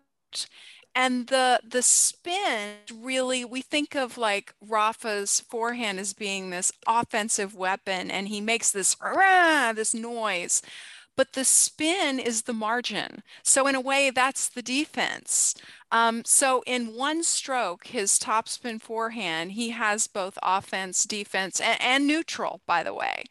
and 0.95 1.27
the 1.27 1.61
the 1.69 1.83
spin 1.83 2.75
really 2.95 3.45
we 3.45 3.61
think 3.61 3.95
of 3.95 4.17
like 4.17 4.55
Rafa's 4.61 5.41
forehand 5.41 5.99
as 5.99 6.13
being 6.13 6.51
this 6.51 6.73
offensive 6.87 7.55
weapon 7.55 8.11
and 8.11 8.29
he 8.29 8.41
makes 8.41 8.71
this 8.71 8.97
this 9.75 9.95
noise 9.95 10.63
but 11.17 11.35
the 11.35 11.45
spin 11.45 12.19
is 12.19 12.43
the 12.43 12.53
margin. 12.53 13.23
So 13.43 13.67
in 13.67 13.75
a 13.75 13.81
way 13.81 14.11
that's 14.11 14.49
the 14.49 14.63
defense. 14.63 15.55
Um, 15.93 16.25
so 16.25 16.63
in 16.67 16.97
one 16.97 17.23
stroke 17.23 17.87
his 17.87 18.19
topspin 18.19 18.81
forehand 18.81 19.53
he 19.53 19.71
has 19.71 20.07
both 20.09 20.39
offense 20.43 21.05
defense 21.05 21.61
and, 21.61 21.81
and 21.81 22.07
neutral 22.07 22.61
by 22.67 22.83
the 22.83 22.95
way 22.95 23.25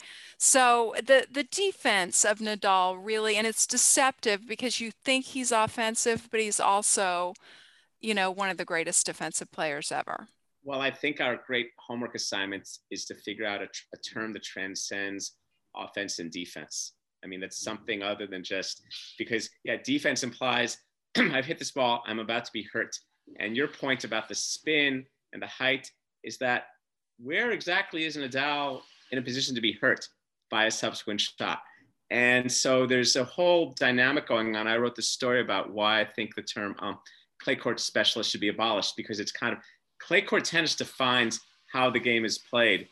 so 0.43 0.93
the 0.97 1.25
the 1.31 1.45
defense 1.45 2.25
of 2.25 2.39
Nadal 2.39 2.99
really, 3.01 3.37
and 3.37 3.47
it's 3.47 3.65
deceptive 3.65 4.45
because 4.45 4.81
you 4.81 4.91
think 4.91 5.23
he's 5.23 5.53
offensive, 5.53 6.27
but 6.29 6.41
he's 6.41 6.59
also, 6.59 7.33
you 8.01 8.13
know, 8.13 8.29
one 8.29 8.49
of 8.49 8.57
the 8.57 8.65
greatest 8.65 9.05
defensive 9.05 9.49
players 9.53 9.89
ever. 9.89 10.27
Well, 10.61 10.81
I 10.81 10.91
think 10.91 11.21
our 11.21 11.39
great 11.47 11.69
homework 11.79 12.13
assignment 12.13 12.67
is 12.91 13.05
to 13.05 13.15
figure 13.15 13.45
out 13.45 13.61
a, 13.61 13.69
a 13.93 13.97
term 13.97 14.33
that 14.33 14.43
transcends 14.43 15.37
offense 15.77 16.19
and 16.19 16.29
defense. 16.29 16.91
I 17.23 17.27
mean, 17.27 17.39
that's 17.39 17.61
something 17.61 18.03
other 18.03 18.27
than 18.27 18.43
just 18.43 18.81
because, 19.17 19.49
yeah, 19.63 19.77
defense 19.81 20.23
implies 20.23 20.77
I've 21.17 21.45
hit 21.45 21.57
this 21.57 21.71
ball, 21.71 22.03
I'm 22.05 22.19
about 22.19 22.43
to 22.43 22.51
be 22.51 22.67
hurt. 22.73 22.93
And 23.39 23.55
your 23.55 23.69
point 23.69 24.03
about 24.03 24.27
the 24.27 24.35
spin 24.35 25.05
and 25.31 25.41
the 25.41 25.47
height 25.47 25.89
is 26.21 26.37
that 26.39 26.65
where 27.17 27.51
exactly 27.51 28.03
is 28.03 28.17
Nadal 28.17 28.81
in 29.13 29.19
a 29.19 29.21
position 29.21 29.55
to 29.55 29.61
be 29.61 29.77
hurt? 29.79 30.05
By 30.53 30.65
a 30.65 30.71
subsequent 30.71 31.19
shot. 31.19 31.63
And 32.11 32.49
so 32.49 32.85
there's 32.85 33.15
a 33.15 33.23
whole 33.23 33.73
dynamic 33.79 34.27
going 34.27 34.55
on. 34.55 34.67
I 34.67 34.77
wrote 34.77 34.95
the 34.95 35.01
story 35.01 35.41
about 35.41 35.71
why 35.71 35.99
I 35.99 36.05
think 36.05 36.35
the 36.35 36.43
term 36.43 36.75
um, 36.77 36.99
clay 37.41 37.55
court 37.55 37.79
specialist 37.79 38.29
should 38.29 38.39
be 38.39 38.49
abolished 38.49 38.93
because 38.95 39.19
it's 39.19 39.31
kind 39.31 39.53
of 39.53 39.59
clay 39.99 40.21
court 40.21 40.45
tennis 40.45 40.75
defines 40.75 41.39
how 41.71 41.89
the 41.89 41.99
game 41.99 42.23
is 42.23 42.37
played. 42.37 42.87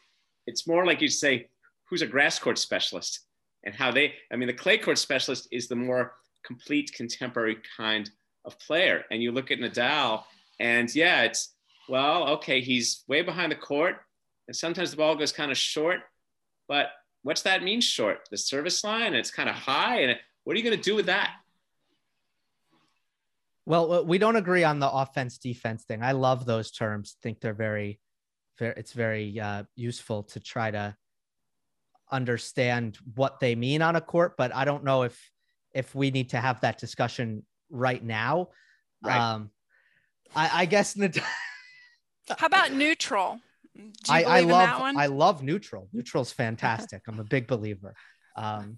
It's 0.48 0.66
more 0.66 0.88
like 0.88 1.02
you'd 1.02 1.14
say, 1.14 1.50
who's 1.88 2.02
a 2.02 2.08
grass 2.08 2.40
court 2.40 2.58
specialist 2.58 3.20
and 3.64 3.76
how 3.76 3.92
they, 3.92 4.16
I 4.34 4.38
mean, 4.38 4.48
the 4.48 4.54
clay 4.64 4.80
court 4.80 4.98
specialist 4.98 5.48
is 5.52 5.68
the 5.68 5.76
more 5.76 6.14
complete 6.44 6.92
contemporary 6.94 7.58
kind 7.78 8.10
of 8.44 8.58
player. 8.58 9.04
And 9.12 9.22
you 9.22 9.32
look 9.32 9.52
at 9.52 9.60
Nadal, 9.60 10.24
and 10.60 10.94
yeah, 10.96 11.22
it's, 11.22 11.54
well, 11.88 12.28
okay, 12.30 12.60
he's 12.60 13.04
way 13.08 13.22
behind 13.22 13.52
the 13.52 13.56
court, 13.56 13.98
and 14.48 14.56
sometimes 14.56 14.90
the 14.90 14.98
ball 14.98 15.16
goes 15.16 15.32
kind 15.32 15.52
of 15.52 15.60
short, 15.60 16.00
but 16.68 16.88
what's 17.24 17.42
that 17.44 17.64
mean 17.64 17.82
short? 17.82 18.28
The 18.30 18.38
service 18.38 18.84
line, 18.84 19.14
it's 19.14 19.32
kind 19.32 19.50
of 19.50 19.56
high. 19.56 20.02
And 20.02 20.18
what 20.44 20.54
are 20.54 20.58
you 20.58 20.64
going 20.64 20.78
to 20.78 20.84
do 20.84 20.96
with 20.96 21.06
that? 21.08 21.36
Well, 23.66 24.06
we 24.06 24.18
don't 24.18 24.36
agree 24.36 24.64
on 24.64 24.80
the 24.80 24.90
offense 24.90 25.38
defense 25.38 25.84
thing. 25.84 26.02
I 26.02 26.14
love 26.14 26.46
those 26.46 26.72
terms. 26.72 27.16
Think 27.22 27.40
they're 27.42 27.54
very, 27.54 28.00
very 28.58 28.74
it's 28.76 28.94
very 28.94 29.40
uh, 29.40 29.64
useful 29.76 30.24
to 30.24 30.40
try 30.40 30.72
to 30.72 30.96
understand 32.12 32.98
what 33.16 33.40
they 33.40 33.56
mean 33.56 33.82
on 33.82 33.96
a 33.96 34.02
court. 34.02 34.36
But 34.36 34.54
I 34.56 34.66
don't 34.66 34.84
know 34.84 35.04
if 35.04 35.32
if 35.74 35.94
we 35.94 36.10
need 36.12 36.30
to 36.32 36.38
have 36.38 36.62
that 36.62 36.80
discussion 36.80 37.46
right 37.70 38.04
now. 38.04 38.50
Right. 39.04 39.20
Um, 39.20 39.52
I, 40.36 40.62
I 40.62 40.66
guess. 40.66 40.98
How 42.38 42.48
about 42.48 42.72
neutral? 42.74 43.40
I, 44.10 44.24
I 44.24 44.40
love 44.42 44.82
I 44.98 45.06
love 45.08 45.44
neutral. 45.44 45.88
Neutral's 45.94 46.32
fantastic. 46.32 47.02
I'm 47.08 47.20
a 47.20 47.24
big 47.24 47.48
believer. 47.48 47.94
Um, 48.36 48.78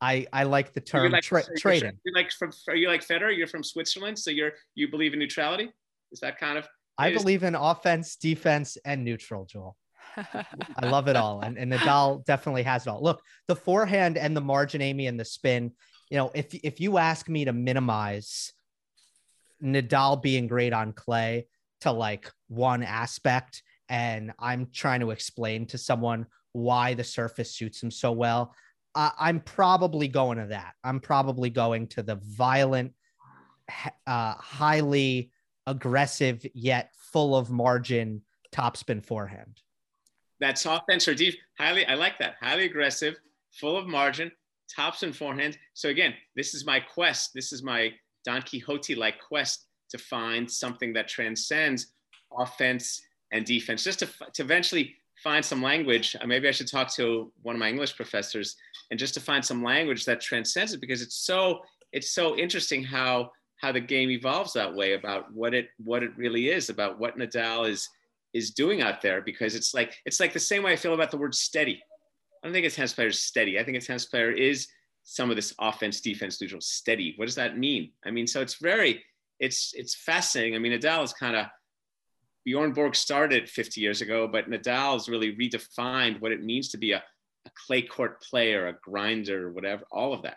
I 0.00 0.26
I 0.32 0.44
like 0.44 0.72
the 0.72 0.80
term 0.80 1.12
like, 1.12 1.22
tra- 1.22 1.44
trading. 1.56 1.98
You 2.04 2.12
like 2.14 2.30
from 2.32 2.50
are 2.68 2.76
you 2.76 2.88
like 2.88 3.06
Federer? 3.06 3.36
You're 3.36 3.46
from 3.46 3.62
Switzerland, 3.62 4.18
so 4.18 4.30
you're 4.30 4.52
you 4.74 4.90
believe 4.90 5.12
in 5.12 5.18
neutrality. 5.18 5.70
Is 6.12 6.20
that 6.20 6.38
kind 6.38 6.58
of? 6.58 6.68
I 6.98 7.12
believe 7.12 7.42
in 7.42 7.54
offense, 7.54 8.16
defense, 8.16 8.76
and 8.84 9.04
neutral, 9.04 9.46
Joel. 9.46 9.76
I 10.16 10.86
love 10.86 11.08
it 11.08 11.16
all, 11.16 11.40
and 11.40 11.56
and 11.56 11.72
Nadal 11.72 12.24
definitely 12.24 12.64
has 12.64 12.86
it 12.86 12.90
all. 12.90 13.02
Look, 13.02 13.22
the 13.48 13.56
forehand 13.56 14.18
and 14.18 14.36
the 14.36 14.40
margin, 14.40 14.82
Amy, 14.82 15.06
and 15.06 15.18
the 15.18 15.24
spin. 15.24 15.72
You 16.10 16.18
know, 16.18 16.30
if 16.34 16.54
if 16.54 16.80
you 16.80 16.98
ask 16.98 17.28
me 17.28 17.46
to 17.46 17.52
minimize 17.52 18.52
Nadal 19.62 20.22
being 20.22 20.46
great 20.46 20.72
on 20.72 20.92
clay 20.92 21.46
to 21.80 21.92
like 21.92 22.30
one 22.48 22.82
aspect 22.82 23.62
and 23.88 24.32
I'm 24.38 24.68
trying 24.72 25.00
to 25.00 25.10
explain 25.10 25.66
to 25.66 25.78
someone 25.78 26.26
why 26.52 26.94
the 26.94 27.04
surface 27.04 27.54
suits 27.54 27.82
him 27.82 27.90
so 27.90 28.12
well, 28.12 28.54
I'm 28.94 29.40
probably 29.40 30.06
going 30.06 30.38
to 30.38 30.46
that. 30.46 30.74
I'm 30.84 31.00
probably 31.00 31.50
going 31.50 31.88
to 31.88 32.02
the 32.02 32.16
violent, 32.16 32.92
uh, 34.06 34.34
highly 34.34 35.32
aggressive 35.66 36.46
yet 36.54 36.90
full 36.96 37.36
of 37.36 37.50
margin 37.50 38.22
topspin 38.54 39.04
forehand. 39.04 39.60
That's 40.38 40.64
offense 40.66 41.08
or 41.08 41.14
deep. 41.14 41.36
Highly, 41.58 41.86
I 41.86 41.94
like 41.94 42.18
that. 42.18 42.36
Highly 42.40 42.66
aggressive, 42.66 43.16
full 43.50 43.76
of 43.76 43.88
margin, 43.88 44.30
topspin 44.78 45.14
forehand. 45.14 45.58
So 45.72 45.88
again, 45.88 46.14
this 46.36 46.54
is 46.54 46.64
my 46.64 46.80
quest. 46.80 47.30
This 47.34 47.52
is 47.52 47.62
my 47.62 47.92
Don 48.24 48.42
Quixote-like 48.42 49.20
quest 49.20 49.66
to 49.90 49.98
find 49.98 50.50
something 50.50 50.92
that 50.92 51.08
transcends 51.08 51.92
offense 52.36 53.00
and 53.34 53.44
defense, 53.44 53.84
just 53.84 53.98
to, 53.98 54.08
to 54.32 54.42
eventually 54.42 54.96
find 55.22 55.44
some 55.44 55.62
language. 55.62 56.16
Uh, 56.20 56.26
maybe 56.26 56.48
I 56.48 56.52
should 56.52 56.68
talk 56.70 56.94
to 56.94 57.30
one 57.42 57.56
of 57.56 57.60
my 57.60 57.68
English 57.68 57.96
professors 57.96 58.56
and 58.90 58.98
just 58.98 59.14
to 59.14 59.20
find 59.20 59.44
some 59.44 59.62
language 59.62 60.04
that 60.06 60.20
transcends 60.20 60.72
it 60.72 60.80
because 60.80 61.02
it's 61.02 61.16
so 61.16 61.60
it's 61.92 62.10
so 62.10 62.36
interesting 62.36 62.82
how 62.82 63.30
how 63.60 63.72
the 63.72 63.80
game 63.80 64.10
evolves 64.10 64.52
that 64.52 64.74
way 64.74 64.94
about 64.94 65.32
what 65.32 65.54
it 65.54 65.68
what 65.82 66.02
it 66.02 66.16
really 66.16 66.48
is 66.48 66.70
about 66.70 66.98
what 66.98 67.18
Nadal 67.18 67.68
is 67.68 67.88
is 68.32 68.50
doing 68.50 68.82
out 68.82 69.00
there 69.00 69.20
because 69.20 69.54
it's 69.54 69.74
like 69.74 69.96
it's 70.04 70.20
like 70.20 70.32
the 70.32 70.40
same 70.40 70.62
way 70.62 70.72
I 70.72 70.76
feel 70.76 70.94
about 70.94 71.10
the 71.10 71.16
word 71.16 71.34
steady. 71.34 71.82
I 72.42 72.46
don't 72.46 72.52
think 72.52 72.66
a 72.66 72.70
tennis 72.70 72.92
player 72.92 73.08
is 73.08 73.20
steady. 73.20 73.58
I 73.58 73.64
think 73.64 73.76
a 73.76 73.80
tennis 73.80 74.06
player 74.06 74.30
is 74.30 74.68
some 75.04 75.30
of 75.30 75.36
this 75.36 75.54
offense, 75.58 76.00
defense, 76.00 76.40
neutral, 76.40 76.60
steady. 76.60 77.14
What 77.16 77.26
does 77.26 77.34
that 77.36 77.58
mean? 77.58 77.92
I 78.04 78.10
mean, 78.10 78.26
so 78.26 78.40
it's 78.40 78.56
very, 78.56 79.02
it's 79.38 79.72
it's 79.74 79.94
fascinating. 79.94 80.54
I 80.54 80.58
mean, 80.58 80.72
Nadal 80.72 81.04
is 81.04 81.12
kind 81.12 81.36
of 81.36 81.46
Bjorn 82.44 82.72
Borg 82.72 82.94
started 82.94 83.48
50 83.48 83.80
years 83.80 84.02
ago, 84.02 84.28
but 84.28 84.50
Nadal's 84.50 85.08
really 85.08 85.34
redefined 85.34 86.20
what 86.20 86.32
it 86.32 86.42
means 86.42 86.68
to 86.70 86.78
be 86.78 86.92
a, 86.92 87.02
a 87.46 87.50
clay 87.66 87.82
court 87.82 88.22
player, 88.22 88.68
a 88.68 88.78
grinder, 88.82 89.52
whatever, 89.52 89.84
all 89.90 90.12
of 90.12 90.22
that. 90.22 90.36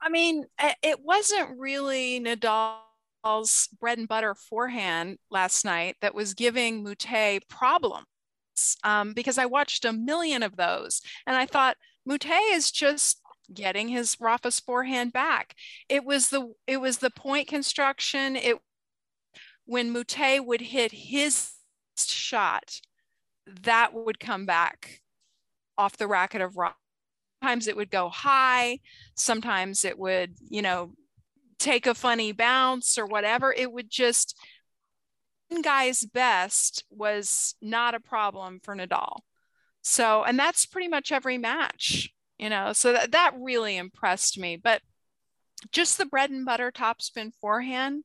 I 0.00 0.08
mean, 0.08 0.44
it 0.82 1.00
wasn't 1.02 1.58
really 1.58 2.20
Nadal's 2.20 3.68
bread 3.80 3.98
and 3.98 4.08
butter 4.08 4.34
forehand 4.34 5.18
last 5.30 5.64
night 5.64 5.96
that 6.00 6.14
was 6.14 6.34
giving 6.34 6.84
Moutet 6.84 7.48
problems 7.48 8.06
um, 8.84 9.12
because 9.12 9.38
I 9.38 9.46
watched 9.46 9.84
a 9.84 9.92
million 9.92 10.42
of 10.42 10.56
those 10.56 11.00
and 11.26 11.36
I 11.36 11.46
thought 11.46 11.76
Moutet 12.08 12.52
is 12.52 12.70
just 12.70 13.20
getting 13.52 13.88
his 13.88 14.16
Rafa's 14.20 14.60
forehand 14.60 15.12
back. 15.12 15.54
It 15.88 16.04
was 16.04 16.28
the 16.28 16.52
it 16.66 16.78
was 16.78 16.98
the 16.98 17.10
point 17.10 17.48
construction. 17.48 18.36
It 18.36 18.58
when 19.64 19.92
Moutet 19.92 20.44
would 20.44 20.60
hit 20.60 20.92
his 20.92 21.52
shot, 21.98 22.80
that 23.46 23.92
would 23.92 24.20
come 24.20 24.46
back 24.46 25.00
off 25.78 25.96
the 25.96 26.06
racket 26.06 26.40
of 26.40 26.56
Rafa 26.56 26.76
sometimes 27.40 27.66
it 27.66 27.76
would 27.76 27.90
go 27.90 28.08
high 28.08 28.78
sometimes 29.14 29.84
it 29.84 29.98
would 29.98 30.34
you 30.48 30.62
know 30.62 30.92
take 31.58 31.86
a 31.86 31.94
funny 31.94 32.32
bounce 32.32 32.98
or 32.98 33.06
whatever 33.06 33.52
it 33.52 33.70
would 33.72 33.90
just 33.90 34.36
guy's 35.62 36.04
best 36.04 36.84
was 36.90 37.54
not 37.60 37.94
a 37.94 38.00
problem 38.00 38.60
for 38.62 38.74
Nadal. 38.74 39.18
So, 39.82 40.24
and 40.24 40.38
that's 40.38 40.66
pretty 40.66 40.88
much 40.88 41.12
every 41.12 41.38
match, 41.38 42.10
you 42.38 42.50
know, 42.50 42.72
so 42.72 42.92
that, 42.92 43.12
that 43.12 43.34
really 43.38 43.76
impressed 43.76 44.38
me. 44.38 44.56
But 44.56 44.82
just 45.72 45.98
the 45.98 46.06
bread 46.06 46.30
and 46.30 46.44
butter 46.44 46.72
topspin 46.72 47.32
forehand 47.40 48.04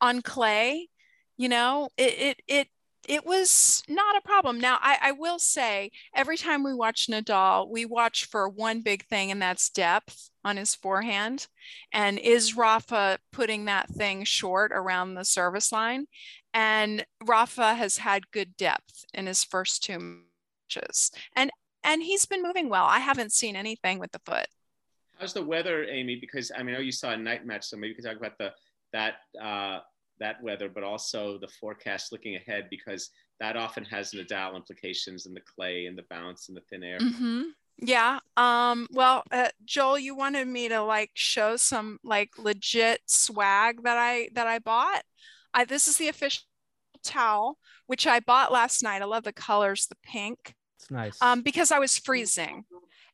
on 0.00 0.22
clay, 0.22 0.88
you 1.36 1.48
know, 1.48 1.90
it, 1.96 2.18
it, 2.18 2.42
it, 2.48 2.68
it 3.08 3.24
was 3.26 3.82
not 3.88 4.16
a 4.16 4.20
problem. 4.20 4.60
Now, 4.60 4.78
I, 4.80 4.98
I 5.00 5.12
will 5.12 5.38
say, 5.38 5.90
every 6.14 6.36
time 6.36 6.62
we 6.62 6.74
watch 6.74 7.06
Nadal, 7.06 7.68
we 7.68 7.84
watch 7.84 8.24
for 8.26 8.48
one 8.48 8.80
big 8.80 9.04
thing, 9.06 9.30
and 9.30 9.40
that's 9.40 9.70
depth 9.70 10.30
on 10.44 10.56
his 10.56 10.74
forehand. 10.74 11.46
And 11.92 12.18
is 12.18 12.56
Rafa 12.56 13.18
putting 13.32 13.64
that 13.64 13.88
thing 13.88 14.24
short 14.24 14.72
around 14.72 15.14
the 15.14 15.24
service 15.24 15.72
line? 15.72 16.06
And 16.52 17.04
Rafa 17.24 17.74
has 17.74 17.98
had 17.98 18.30
good 18.30 18.56
depth 18.56 19.04
in 19.12 19.26
his 19.26 19.42
first 19.42 19.82
two 19.82 20.22
matches. 20.68 21.10
And 21.34 21.50
and 21.82 22.02
he's 22.02 22.24
been 22.24 22.42
moving 22.42 22.70
well. 22.70 22.84
I 22.84 22.98
haven't 22.98 23.32
seen 23.32 23.56
anything 23.56 23.98
with 23.98 24.12
the 24.12 24.20
foot. 24.24 24.46
How's 25.18 25.34
the 25.34 25.44
weather, 25.44 25.84
Amy? 25.84 26.16
Because 26.16 26.50
I 26.56 26.62
mean, 26.62 26.74
I 26.74 26.78
know 26.78 26.84
you 26.84 26.92
saw 26.92 27.12
a 27.12 27.16
night 27.16 27.46
match, 27.46 27.66
so 27.66 27.76
maybe 27.76 27.88
you 27.88 27.94
could 27.94 28.04
talk 28.04 28.16
about 28.16 28.38
the 28.38 28.52
that 28.92 29.14
uh, 29.40 29.80
that 30.20 30.42
weather, 30.42 30.68
but 30.68 30.84
also 30.84 31.38
the 31.38 31.48
forecast 31.48 32.12
looking 32.12 32.36
ahead, 32.36 32.68
because 32.70 33.10
that 33.40 33.56
often 33.56 33.84
has 33.86 34.12
Nadal 34.12 34.54
implications 34.56 35.26
in 35.26 35.34
the 35.34 35.40
clay 35.40 35.86
and 35.86 35.98
the 35.98 36.04
bounce 36.08 36.48
and 36.48 36.56
the 36.56 36.62
thin 36.70 36.82
air. 36.82 36.98
Mm-hmm. 36.98 37.42
Yeah. 37.78 38.20
Um, 38.36 38.86
well, 38.92 39.24
uh, 39.32 39.48
Joel, 39.64 39.98
you 39.98 40.14
wanted 40.14 40.46
me 40.46 40.68
to 40.68 40.82
like 40.82 41.10
show 41.14 41.56
some 41.56 41.98
like 42.04 42.30
legit 42.38 43.00
swag 43.06 43.82
that 43.82 43.98
I 43.98 44.28
that 44.34 44.46
I 44.46 44.60
bought. 44.60 45.02
I, 45.52 45.64
this 45.64 45.88
is 45.88 45.96
the 45.96 46.08
official 46.08 46.44
towel, 47.02 47.58
which 47.86 48.06
I 48.06 48.20
bought 48.20 48.52
last 48.52 48.82
night. 48.82 49.02
I 49.02 49.06
love 49.06 49.24
the 49.24 49.32
colors, 49.32 49.86
the 49.86 49.96
pink. 50.02 50.54
It's 50.78 50.90
nice. 50.90 51.20
Um, 51.20 51.42
because 51.42 51.70
I 51.72 51.78
was 51.78 51.98
freezing 51.98 52.64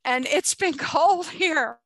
and 0.05 0.27
it's 0.27 0.55
been 0.55 0.75
cold 0.79 1.27
here. 1.27 1.79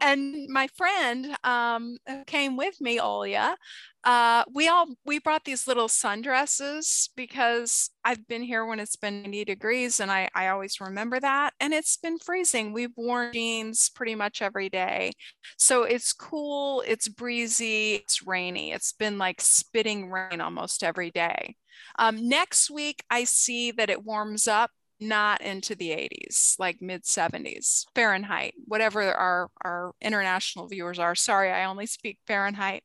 And 0.00 0.48
my 0.48 0.68
friend 0.76 1.36
um, 1.44 1.96
who 2.06 2.24
came 2.24 2.56
with 2.56 2.80
me, 2.80 2.98
Olya, 2.98 3.56
uh, 4.04 4.44
we 4.52 4.68
all 4.68 4.86
we 5.06 5.18
brought 5.18 5.44
these 5.44 5.66
little 5.66 5.88
sundresses 5.88 7.08
because 7.16 7.90
I've 8.04 8.26
been 8.28 8.42
here 8.42 8.66
when 8.66 8.78
it's 8.78 8.96
been 8.96 9.22
90 9.22 9.46
degrees 9.46 9.98
and 9.98 10.10
I, 10.10 10.28
I 10.34 10.48
always 10.48 10.80
remember 10.80 11.18
that. 11.20 11.54
And 11.58 11.72
it's 11.72 11.96
been 11.96 12.18
freezing. 12.18 12.72
We've 12.72 12.92
worn 12.96 13.32
jeans 13.32 13.88
pretty 13.88 14.14
much 14.14 14.42
every 14.42 14.68
day. 14.68 15.12
So 15.56 15.84
it's 15.84 16.12
cool, 16.12 16.82
it's 16.86 17.08
breezy, 17.08 17.94
it's 17.94 18.26
rainy. 18.26 18.72
It's 18.72 18.92
been 18.92 19.16
like 19.16 19.40
spitting 19.40 20.10
rain 20.10 20.40
almost 20.40 20.84
every 20.84 21.10
day. 21.10 21.56
Um, 21.98 22.28
next 22.28 22.70
week, 22.70 23.02
I 23.10 23.24
see 23.24 23.70
that 23.72 23.90
it 23.90 24.04
warms 24.04 24.46
up 24.46 24.70
not 25.00 25.40
into 25.40 25.74
the 25.74 25.90
80s, 25.90 26.58
like 26.58 26.80
mid 26.80 27.04
70s, 27.04 27.84
Fahrenheit, 27.94 28.54
whatever 28.66 29.02
our, 29.02 29.50
our 29.64 29.92
international 30.00 30.68
viewers 30.68 30.98
are. 30.98 31.14
Sorry, 31.14 31.50
I 31.50 31.64
only 31.64 31.86
speak 31.86 32.18
Fahrenheit. 32.26 32.84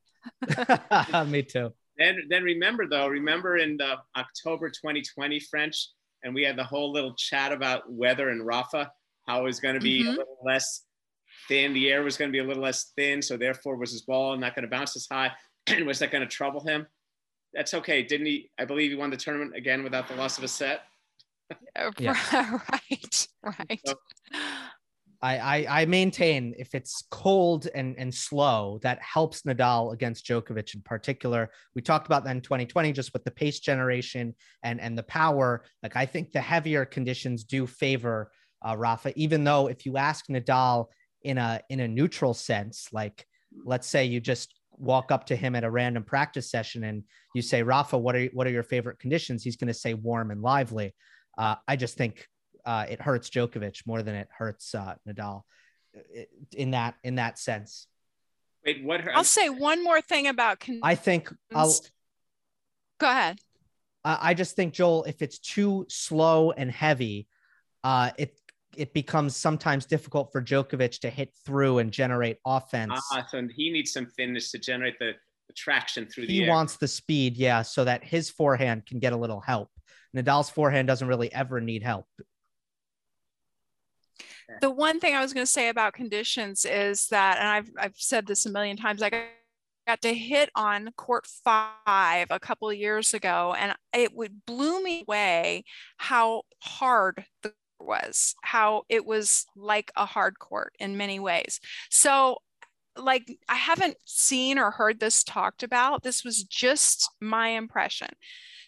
Me 1.27 1.43
too. 1.43 1.71
Then, 1.97 2.17
then 2.29 2.43
remember 2.43 2.87
though, 2.87 3.07
remember 3.07 3.57
in 3.57 3.77
the 3.77 3.97
October 4.17 4.69
2020 4.69 5.39
French, 5.41 5.89
and 6.23 6.33
we 6.33 6.43
had 6.43 6.57
the 6.57 6.63
whole 6.63 6.91
little 6.91 7.13
chat 7.15 7.51
about 7.51 7.91
weather 7.91 8.29
and 8.29 8.45
Rafa, 8.45 8.91
how 9.27 9.41
it 9.41 9.43
was 9.43 9.59
going 9.59 9.75
to 9.75 9.81
be 9.81 10.01
mm-hmm. 10.01 10.09
a 10.09 10.11
little 10.11 10.37
less 10.43 10.83
thin. 11.47 11.73
The 11.73 11.91
air 11.91 12.03
was 12.03 12.17
going 12.17 12.29
to 12.29 12.33
be 12.33 12.39
a 12.39 12.43
little 12.43 12.63
less 12.63 12.91
thin, 12.95 13.21
so 13.21 13.37
therefore 13.37 13.77
was 13.77 13.91
his 13.91 14.01
ball 14.01 14.35
not 14.37 14.55
going 14.55 14.63
to 14.63 14.69
bounce 14.69 14.95
as 14.95 15.07
high. 15.09 15.31
and 15.67 15.85
was 15.87 15.99
that 15.99 16.11
going 16.11 16.23
to 16.23 16.27
trouble 16.27 16.61
him? 16.61 16.87
That's 17.53 17.73
okay. 17.73 18.03
Didn't 18.03 18.27
he? 18.27 18.49
I 18.59 18.65
believe 18.65 18.91
he 18.91 18.97
won 18.97 19.09
the 19.09 19.17
tournament 19.17 19.55
again 19.55 19.83
without 19.83 20.07
the 20.07 20.15
loss 20.15 20.37
of 20.37 20.43
a 20.43 20.47
set. 20.47 20.81
yeah. 21.99 22.59
right, 22.71 23.27
right. 23.43 23.81
So, 23.85 23.95
I, 25.21 25.37
I, 25.37 25.81
I 25.81 25.85
maintain 25.85 26.55
if 26.57 26.73
it's 26.73 27.03
cold 27.11 27.67
and 27.75 27.95
and 27.97 28.13
slow, 28.13 28.79
that 28.83 29.01
helps 29.01 29.41
Nadal 29.41 29.93
against 29.93 30.25
Djokovic 30.25 30.75
in 30.75 30.81
particular. 30.81 31.49
We 31.75 31.81
talked 31.81 32.05
about 32.05 32.23
that 32.23 32.35
in 32.35 32.41
2020, 32.41 32.93
just 32.93 33.11
with 33.13 33.25
the 33.25 33.31
pace 33.31 33.59
generation 33.59 34.33
and 34.63 34.79
and 34.79 34.97
the 34.97 35.03
power. 35.03 35.65
Like 35.83 35.95
I 35.95 36.05
think 36.05 36.31
the 36.31 36.41
heavier 36.41 36.85
conditions 36.85 37.43
do 37.43 37.67
favor 37.67 38.31
uh, 38.65 38.77
Rafa, 38.77 39.17
even 39.17 39.43
though 39.43 39.67
if 39.67 39.85
you 39.85 39.97
ask 39.97 40.27
Nadal 40.27 40.87
in 41.23 41.37
a 41.37 41.61
in 41.69 41.81
a 41.81 41.87
neutral 41.87 42.33
sense, 42.33 42.87
like 42.93 43.25
let's 43.65 43.87
say 43.87 44.05
you 44.05 44.21
just 44.21 44.53
walk 44.71 45.11
up 45.11 45.25
to 45.25 45.35
him 45.35 45.55
at 45.55 45.65
a 45.65 45.69
random 45.69 46.03
practice 46.03 46.49
session 46.49 46.85
and 46.85 47.03
you 47.35 47.41
say, 47.41 47.61
Rafa, 47.63 47.97
what 47.97 48.15
are 48.15 48.25
what 48.27 48.47
are 48.47 48.51
your 48.51 48.63
favorite 48.63 48.99
conditions? 48.99 49.43
He's 49.43 49.57
going 49.57 49.67
to 49.67 49.73
say 49.73 49.93
warm 49.93 50.31
and 50.31 50.41
lively. 50.41 50.93
Uh, 51.39 51.55
I 51.67 51.77
just 51.77 51.95
think 51.95 52.27
uh, 52.65 52.85
it 52.89 53.01
hurts 53.01 53.29
Djokovic 53.29 53.87
more 53.87 54.03
than 54.03 54.15
it 54.15 54.27
hurts 54.29 54.75
uh, 54.75 54.95
Nadal 55.07 55.43
in 56.55 56.71
that 56.71 56.95
in 57.03 57.15
that 57.15 57.39
sense. 57.39 57.87
Wait, 58.65 58.83
what? 58.83 59.01
I'll 59.15 59.23
say 59.23 59.49
one 59.49 59.81
more 59.83 60.01
thing 60.01 60.27
about. 60.27 60.63
I 60.83 60.95
think 60.95 61.33
I'll. 61.55 61.73
Go 62.99 63.09
ahead. 63.09 63.39
I 64.03 64.33
just 64.33 64.55
think 64.55 64.73
Joel, 64.73 65.05
if 65.05 65.21
it's 65.21 65.39
too 65.39 65.85
slow 65.89 66.51
and 66.51 66.69
heavy, 66.69 67.27
uh, 67.83 68.11
it 68.17 68.37
it 68.75 68.93
becomes 68.93 69.35
sometimes 69.35 69.85
difficult 69.85 70.31
for 70.31 70.41
Djokovic 70.41 70.99
to 70.99 71.09
hit 71.09 71.33
through 71.45 71.79
and 71.79 71.91
generate 71.91 72.37
offense. 72.45 73.01
Ah, 73.11 73.25
so 73.29 73.47
he 73.53 73.71
needs 73.71 73.91
some 73.91 74.05
thinness 74.05 74.51
to 74.51 74.59
generate 74.59 74.99
the, 74.99 75.13
the 75.47 75.53
traction 75.53 76.05
through 76.05 76.27
he 76.27 76.39
the. 76.39 76.43
He 76.43 76.49
wants 76.49 76.75
the 76.75 76.87
speed, 76.87 77.37
yeah, 77.37 77.61
so 77.61 77.85
that 77.85 78.03
his 78.03 78.29
forehand 78.29 78.85
can 78.85 78.99
get 78.99 79.13
a 79.13 79.17
little 79.17 79.39
help. 79.39 79.69
Nadal's 80.15 80.49
forehand 80.49 80.87
doesn't 80.87 81.07
really 81.07 81.31
ever 81.33 81.61
need 81.61 81.83
help. 81.83 82.05
The 84.61 84.69
one 84.71 84.99
thing 84.99 85.15
I 85.15 85.21
was 85.21 85.33
going 85.33 85.45
to 85.45 85.51
say 85.51 85.69
about 85.69 85.93
conditions 85.93 86.65
is 86.65 87.07
that, 87.07 87.37
and 87.37 87.47
I've, 87.47 87.69
I've 87.77 87.95
said 87.95 88.25
this 88.25 88.45
a 88.45 88.51
million 88.51 88.77
times, 88.77 89.03
I 89.03 89.11
got 89.87 90.01
to 90.01 90.13
hit 90.13 90.49
on 90.55 90.89
court 90.97 91.27
five 91.27 92.27
a 92.31 92.39
couple 92.39 92.69
of 92.69 92.75
years 92.75 93.13
ago, 93.13 93.55
and 93.57 93.75
it 93.93 94.15
would 94.15 94.45
blew 94.45 94.83
me 94.83 95.03
away 95.07 95.65
how 95.97 96.43
hard 96.59 97.25
the 97.43 97.53
was, 97.79 98.35
how 98.41 98.83
it 98.89 99.05
was 99.05 99.45
like 99.55 99.91
a 99.95 100.05
hard 100.05 100.39
court 100.39 100.73
in 100.79 100.97
many 100.97 101.19
ways. 101.19 101.59
So 101.89 102.37
like 102.97 103.37
I 103.47 103.55
haven't 103.55 103.97
seen 104.05 104.57
or 104.59 104.71
heard 104.71 104.99
this 104.99 105.23
talked 105.23 105.63
about. 105.63 106.03
This 106.03 106.23
was 106.23 106.43
just 106.43 107.09
my 107.21 107.49
impression. 107.49 108.09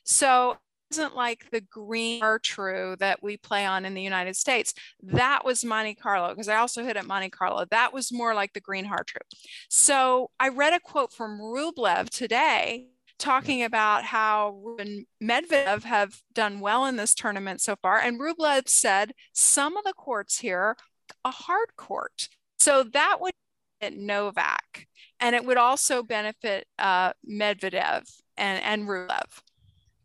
So 0.03 0.57
isn't 0.91 1.15
like 1.15 1.49
the 1.51 1.61
green 1.61 2.21
Har-Tru 2.21 2.97
that 2.99 3.23
we 3.23 3.37
play 3.37 3.65
on 3.65 3.85
in 3.85 3.93
the 3.93 4.01
United 4.01 4.35
States. 4.35 4.73
That 5.01 5.45
was 5.45 5.63
Monte 5.63 5.95
Carlo 5.95 6.29
because 6.29 6.49
I 6.49 6.57
also 6.57 6.83
hit 6.83 6.97
at 6.97 7.05
Monte 7.05 7.29
Carlo. 7.29 7.65
That 7.71 7.93
was 7.93 8.11
more 8.11 8.33
like 8.33 8.53
the 8.53 8.59
green 8.59 8.85
Har-Tru. 8.85 9.21
So 9.69 10.31
I 10.39 10.49
read 10.49 10.73
a 10.73 10.79
quote 10.79 11.13
from 11.13 11.39
Rublev 11.39 12.09
today 12.09 12.87
talking 13.17 13.63
about 13.63 14.03
how 14.03 14.59
Ruben 14.63 15.05
Medvedev 15.23 15.83
have 15.83 16.21
done 16.33 16.59
well 16.59 16.85
in 16.85 16.95
this 16.95 17.13
tournament 17.13 17.61
so 17.61 17.75
far. 17.81 17.99
And 17.99 18.19
Rublev 18.19 18.67
said 18.67 19.13
some 19.31 19.77
of 19.77 19.83
the 19.83 19.93
courts 19.93 20.39
here 20.39 20.75
a 21.23 21.31
hard 21.31 21.75
court. 21.77 22.29
So 22.59 22.83
that 22.83 23.17
would 23.19 23.33
benefit 23.79 23.99
Novak, 23.99 24.87
and 25.19 25.35
it 25.35 25.45
would 25.45 25.57
also 25.57 26.03
benefit 26.03 26.67
uh, 26.79 27.13
Medvedev 27.29 28.03
and, 28.37 28.63
and 28.63 28.87
Rublev. 28.87 29.41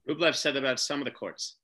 Rublev 0.09 0.37
said 0.37 0.57
about 0.57 0.81
some 0.81 1.01
of 1.01 1.05
the 1.05 1.11
courts. 1.11 1.57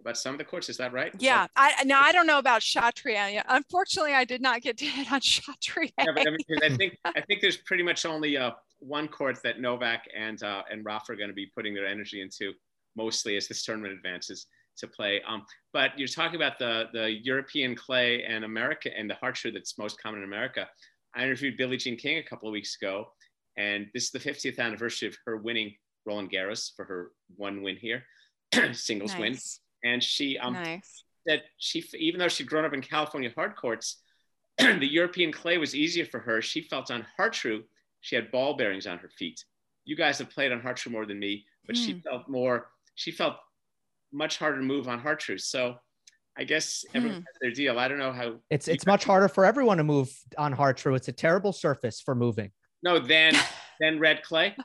About 0.00 0.18
some 0.18 0.34
of 0.34 0.38
the 0.38 0.44
courts, 0.44 0.68
is 0.68 0.76
that 0.78 0.92
right? 0.92 1.12
Yeah, 1.20 1.46
I 1.54 1.84
now 1.84 2.00
I 2.00 2.10
don't 2.10 2.26
know 2.26 2.38
about 2.38 2.60
Chatrier. 2.60 3.40
Unfortunately, 3.48 4.14
I 4.14 4.24
did 4.24 4.42
not 4.42 4.60
get 4.60 4.76
to 4.78 4.84
hit 4.84 5.12
on 5.12 5.20
Chatrier. 5.20 5.92
Yeah, 5.96 6.06
but 6.14 6.26
I, 6.26 6.30
mean, 6.30 6.38
I 6.60 6.76
think 6.76 6.98
I 7.04 7.20
think 7.20 7.40
there's 7.40 7.58
pretty 7.58 7.84
much 7.84 8.04
only 8.04 8.36
uh, 8.36 8.50
one 8.80 9.06
court 9.06 9.38
that 9.44 9.60
Novak 9.60 10.08
and 10.16 10.42
uh, 10.42 10.62
and 10.70 10.84
Rafa 10.84 11.12
are 11.12 11.16
going 11.16 11.28
to 11.28 11.34
be 11.34 11.46
putting 11.54 11.72
their 11.72 11.86
energy 11.86 12.20
into, 12.20 12.52
mostly 12.96 13.36
as 13.36 13.46
this 13.46 13.64
tournament 13.64 13.94
advances 13.94 14.46
to 14.78 14.88
play. 14.88 15.22
Um, 15.28 15.44
but 15.72 15.96
you're 15.96 16.08
talking 16.08 16.36
about 16.36 16.58
the 16.58 16.86
the 16.92 17.10
European 17.22 17.76
clay 17.76 18.24
and 18.24 18.44
America 18.44 18.90
and 18.96 19.08
the 19.08 19.14
Har-Tru 19.14 19.52
that's 19.52 19.78
most 19.78 20.02
common 20.02 20.18
in 20.18 20.24
America. 20.24 20.68
I 21.14 21.22
interviewed 21.22 21.56
Billie 21.56 21.76
Jean 21.76 21.96
King 21.96 22.18
a 22.18 22.22
couple 22.22 22.48
of 22.48 22.52
weeks 22.52 22.76
ago, 22.80 23.12
and 23.56 23.86
this 23.94 24.04
is 24.04 24.10
the 24.10 24.18
50th 24.18 24.58
anniversary 24.58 25.08
of 25.08 25.16
her 25.26 25.36
winning 25.36 25.74
Roland 26.06 26.30
Garros 26.30 26.74
for 26.74 26.84
her 26.84 27.10
one 27.36 27.62
win 27.62 27.76
here, 27.76 28.04
singles 28.72 29.12
nice. 29.12 29.20
win. 29.20 29.38
And 29.92 30.02
she 30.02 30.38
um, 30.38 30.54
nice. 30.54 31.04
said 31.26 31.42
she, 31.58 31.84
even 31.98 32.18
though 32.20 32.28
she'd 32.28 32.48
grown 32.48 32.64
up 32.64 32.74
in 32.74 32.82
California 32.82 33.30
hard 33.34 33.56
courts, 33.56 33.98
the 34.58 34.86
European 34.86 35.32
clay 35.32 35.58
was 35.58 35.74
easier 35.74 36.06
for 36.06 36.20
her. 36.20 36.40
She 36.42 36.62
felt 36.62 36.90
on 36.90 37.06
Har-Tru, 37.16 37.62
she 38.00 38.16
had 38.16 38.30
ball 38.30 38.54
bearings 38.56 38.86
on 38.86 38.98
her 38.98 39.08
feet. 39.08 39.44
You 39.84 39.96
guys 39.96 40.18
have 40.18 40.30
played 40.30 40.52
on 40.52 40.60
Har-Tru 40.60 40.92
more 40.92 41.06
than 41.06 41.18
me, 41.18 41.44
but 41.66 41.76
mm. 41.76 41.84
she 41.84 41.92
hmm. 41.92 42.00
felt 42.00 42.28
more, 42.28 42.68
she 42.94 43.10
felt 43.10 43.36
much 44.12 44.38
harder 44.38 44.58
to 44.58 44.64
move 44.64 44.88
on 44.88 45.00
Har-Tru. 45.00 45.38
So 45.38 45.76
I 46.36 46.44
guess 46.44 46.84
everyone 46.94 47.18
hmm. 47.18 47.24
has 47.24 47.36
their 47.40 47.50
deal. 47.50 47.78
I 47.78 47.88
don't 47.88 47.98
know 47.98 48.12
how. 48.12 48.34
It's 48.50 48.68
it's 48.68 48.86
much 48.86 49.04
harder 49.04 49.28
for 49.28 49.44
everyone 49.44 49.76
to 49.78 49.84
move 49.84 50.12
on 50.38 50.52
Har-Tru. 50.52 50.94
It's 50.94 51.08
a 51.08 51.12
terrible 51.12 51.52
surface 51.52 52.00
for 52.00 52.14
moving. 52.14 52.50
No, 52.82 52.98
then 52.98 53.34
then 53.80 53.98
red 53.98 54.22
clay. 54.22 54.56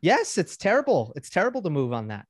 Yes, 0.00 0.38
it's 0.38 0.56
terrible. 0.56 1.12
It's 1.16 1.30
terrible 1.30 1.62
to 1.62 1.70
move 1.70 1.92
on 1.92 2.08
that. 2.08 2.26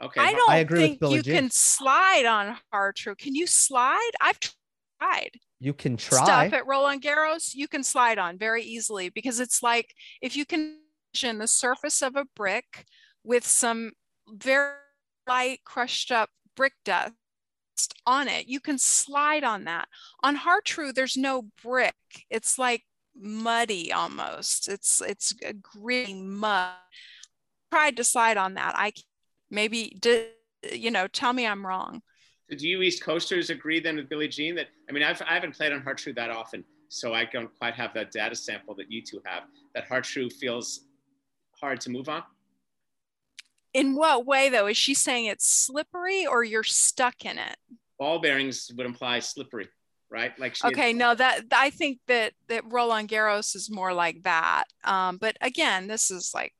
Okay. 0.00 0.20
I 0.20 0.32
don't 0.32 0.50
I 0.50 0.58
agree 0.58 0.80
with 0.80 0.88
think 0.90 1.00
Billie 1.00 1.16
you 1.16 1.22
Jean. 1.22 1.34
can 1.34 1.50
slide 1.50 2.24
on 2.24 2.56
Har-Tru. 2.72 3.16
Can 3.16 3.34
you 3.34 3.46
slide? 3.46 4.10
I've 4.20 4.38
tried. 4.40 5.30
You 5.58 5.72
can 5.72 5.96
try. 5.96 6.24
Stuff 6.24 6.52
at 6.52 6.66
Roland 6.66 7.02
Garros, 7.02 7.52
you 7.54 7.66
can 7.66 7.82
slide 7.82 8.18
on 8.18 8.38
very 8.38 8.62
easily 8.62 9.08
because 9.08 9.40
it's 9.40 9.62
like 9.62 9.92
if 10.22 10.36
you 10.36 10.46
can 10.46 10.78
imagine 11.14 11.38
the 11.38 11.48
surface 11.48 12.00
of 12.00 12.14
a 12.14 12.26
brick 12.36 12.84
with 13.24 13.44
some 13.44 13.92
very 14.32 14.74
light 15.26 15.60
crushed 15.64 16.12
up 16.12 16.30
brick 16.56 16.74
dust 16.84 17.12
on 18.06 18.28
it, 18.28 18.46
you 18.46 18.60
can 18.60 18.78
slide 18.78 19.42
on 19.42 19.64
that. 19.64 19.88
On 20.22 20.36
Har-Tru, 20.36 20.92
there's 20.92 21.16
no 21.16 21.48
brick. 21.60 21.94
It's 22.30 22.56
like 22.56 22.84
muddy 23.20 23.92
almost. 23.92 24.68
It's 24.68 25.00
it's 25.00 25.34
a 25.44 25.54
green 25.54 26.30
mud. 26.30 26.72
Tried 27.70 27.96
to 27.98 28.04
slide 28.04 28.36
on 28.36 28.54
that. 28.54 28.74
I 28.76 28.92
maybe 29.50 29.96
did 30.00 30.28
you 30.72 30.90
know 30.90 31.06
tell 31.06 31.32
me 31.32 31.46
i'm 31.46 31.64
wrong 31.64 32.02
So 32.50 32.56
do 32.56 32.68
you 32.68 32.82
East 32.82 33.02
Coasters 33.02 33.50
agree 33.50 33.80
then 33.80 33.96
with 33.96 34.08
Billie 34.08 34.28
Jean 34.28 34.54
that 34.56 34.68
I 34.88 34.92
mean 34.92 35.02
I've, 35.02 35.22
I 35.22 35.34
haven't 35.34 35.54
played 35.54 35.72
on 35.72 35.82
Har-Tru 35.82 36.12
that 36.14 36.30
often, 36.30 36.64
so 36.88 37.14
I 37.14 37.24
don't 37.26 37.50
quite 37.58 37.74
have 37.74 37.92
that 37.94 38.10
data 38.10 38.34
sample 38.34 38.74
that 38.76 38.90
you 38.90 39.02
two 39.02 39.20
have. 39.24 39.44
That 39.74 39.84
Har-Tru 39.86 40.30
feels 40.30 40.80
hard 41.60 41.80
to 41.82 41.90
move 41.90 42.08
on. 42.08 42.22
in 43.74 43.94
what 43.94 44.26
way 44.26 44.48
though 44.48 44.66
is 44.66 44.76
she 44.76 44.94
saying 44.94 45.26
it's 45.26 45.46
slippery 45.46 46.26
or 46.26 46.42
you're 46.42 46.64
stuck 46.64 47.24
in 47.24 47.38
it 47.38 47.56
Ball 47.98 48.18
bearings 48.18 48.70
would 48.76 48.86
imply 48.86 49.20
slippery, 49.20 49.68
right? 50.10 50.32
Like 50.38 50.56
okay 50.64 50.92
no 50.92 51.14
that 51.14 51.42
i 51.52 51.70
think 51.70 51.98
that 52.06 52.32
that 52.48 52.62
roland 52.72 53.08
garros 53.08 53.54
is 53.54 53.70
more 53.70 53.92
like 53.92 54.22
that 54.22 54.64
um, 54.84 55.18
but 55.18 55.36
again 55.40 55.86
this 55.86 56.10
is 56.10 56.32
like 56.34 56.54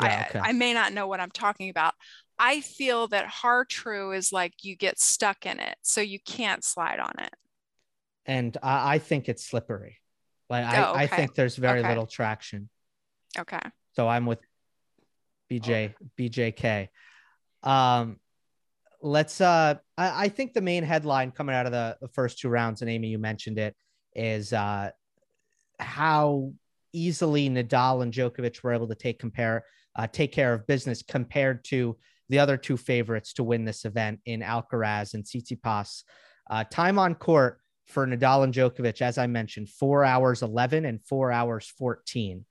Yeah, 0.00 0.24
I, 0.26 0.30
okay. 0.30 0.40
I 0.50 0.52
may 0.52 0.72
not 0.74 0.92
know 0.92 1.06
what 1.06 1.20
i'm 1.20 1.30
talking 1.30 1.68
about 1.68 1.94
i 2.38 2.60
feel 2.60 3.08
that 3.08 3.26
Har-Tru 3.26 4.12
is 4.12 4.32
like 4.32 4.54
you 4.62 4.74
get 4.74 4.98
stuck 4.98 5.44
in 5.44 5.58
it 5.60 5.76
so 5.82 6.00
you 6.00 6.18
can't 6.24 6.64
slide 6.64 6.98
on 6.98 7.12
it 7.18 7.34
and 8.26 8.56
I, 8.62 8.94
I 8.94 8.98
think 8.98 9.28
it's 9.28 9.44
slippery. 9.44 9.98
Like 10.48 10.64
I, 10.64 10.82
Oh, 10.82 10.94
I 10.94 11.04
okay. 11.04 11.16
think 11.16 11.34
there's 11.34 11.56
very 11.56 11.80
Okay. 11.80 11.88
little 11.88 12.06
traction. 12.06 12.68
okay 13.38 13.60
So 13.94 14.08
I'm 14.08 14.26
with 14.26 14.38
BJ 15.50 15.94
BJK. 16.18 16.88
Um, 17.62 18.18
let's. 19.00 19.40
Uh, 19.40 19.74
I, 19.98 20.24
I 20.24 20.28
think 20.28 20.54
the 20.54 20.60
main 20.60 20.84
headline 20.84 21.30
coming 21.30 21.54
out 21.54 21.66
of 21.66 21.72
the, 21.72 21.96
the 22.00 22.08
first 22.08 22.38
two 22.38 22.48
rounds, 22.48 22.80
and 22.80 22.90
Amy, 22.90 23.08
you 23.08 23.18
mentioned 23.18 23.58
it, 23.58 23.76
is 24.14 24.52
uh, 24.52 24.90
how 25.78 26.52
easily 26.92 27.48
Nadal 27.48 28.02
and 28.02 28.12
Djokovic 28.12 28.62
were 28.62 28.72
able 28.72 28.88
to 28.88 28.94
take 28.94 29.18
compare 29.18 29.64
uh, 29.96 30.06
take 30.06 30.32
care 30.32 30.52
of 30.52 30.66
business 30.66 31.02
compared 31.02 31.64
to 31.64 31.96
the 32.28 32.38
other 32.38 32.56
two 32.56 32.76
favorites 32.76 33.34
to 33.34 33.44
win 33.44 33.64
this 33.64 33.84
event 33.84 34.20
in 34.24 34.40
Alcaraz 34.40 35.14
and 35.14 35.24
Tsitsipas. 35.24 36.02
Uh, 36.50 36.64
time 36.64 36.98
on 36.98 37.14
court 37.14 37.60
for 37.86 38.06
Nadal 38.06 38.44
and 38.44 38.54
Djokovic, 38.54 39.02
as 39.02 39.18
I 39.18 39.26
mentioned, 39.26 39.68
four 39.68 40.04
hours 40.04 40.42
11 40.42 40.84
and 40.84 41.04
four 41.04 41.30
hours 41.30 41.72
14. 41.78 42.44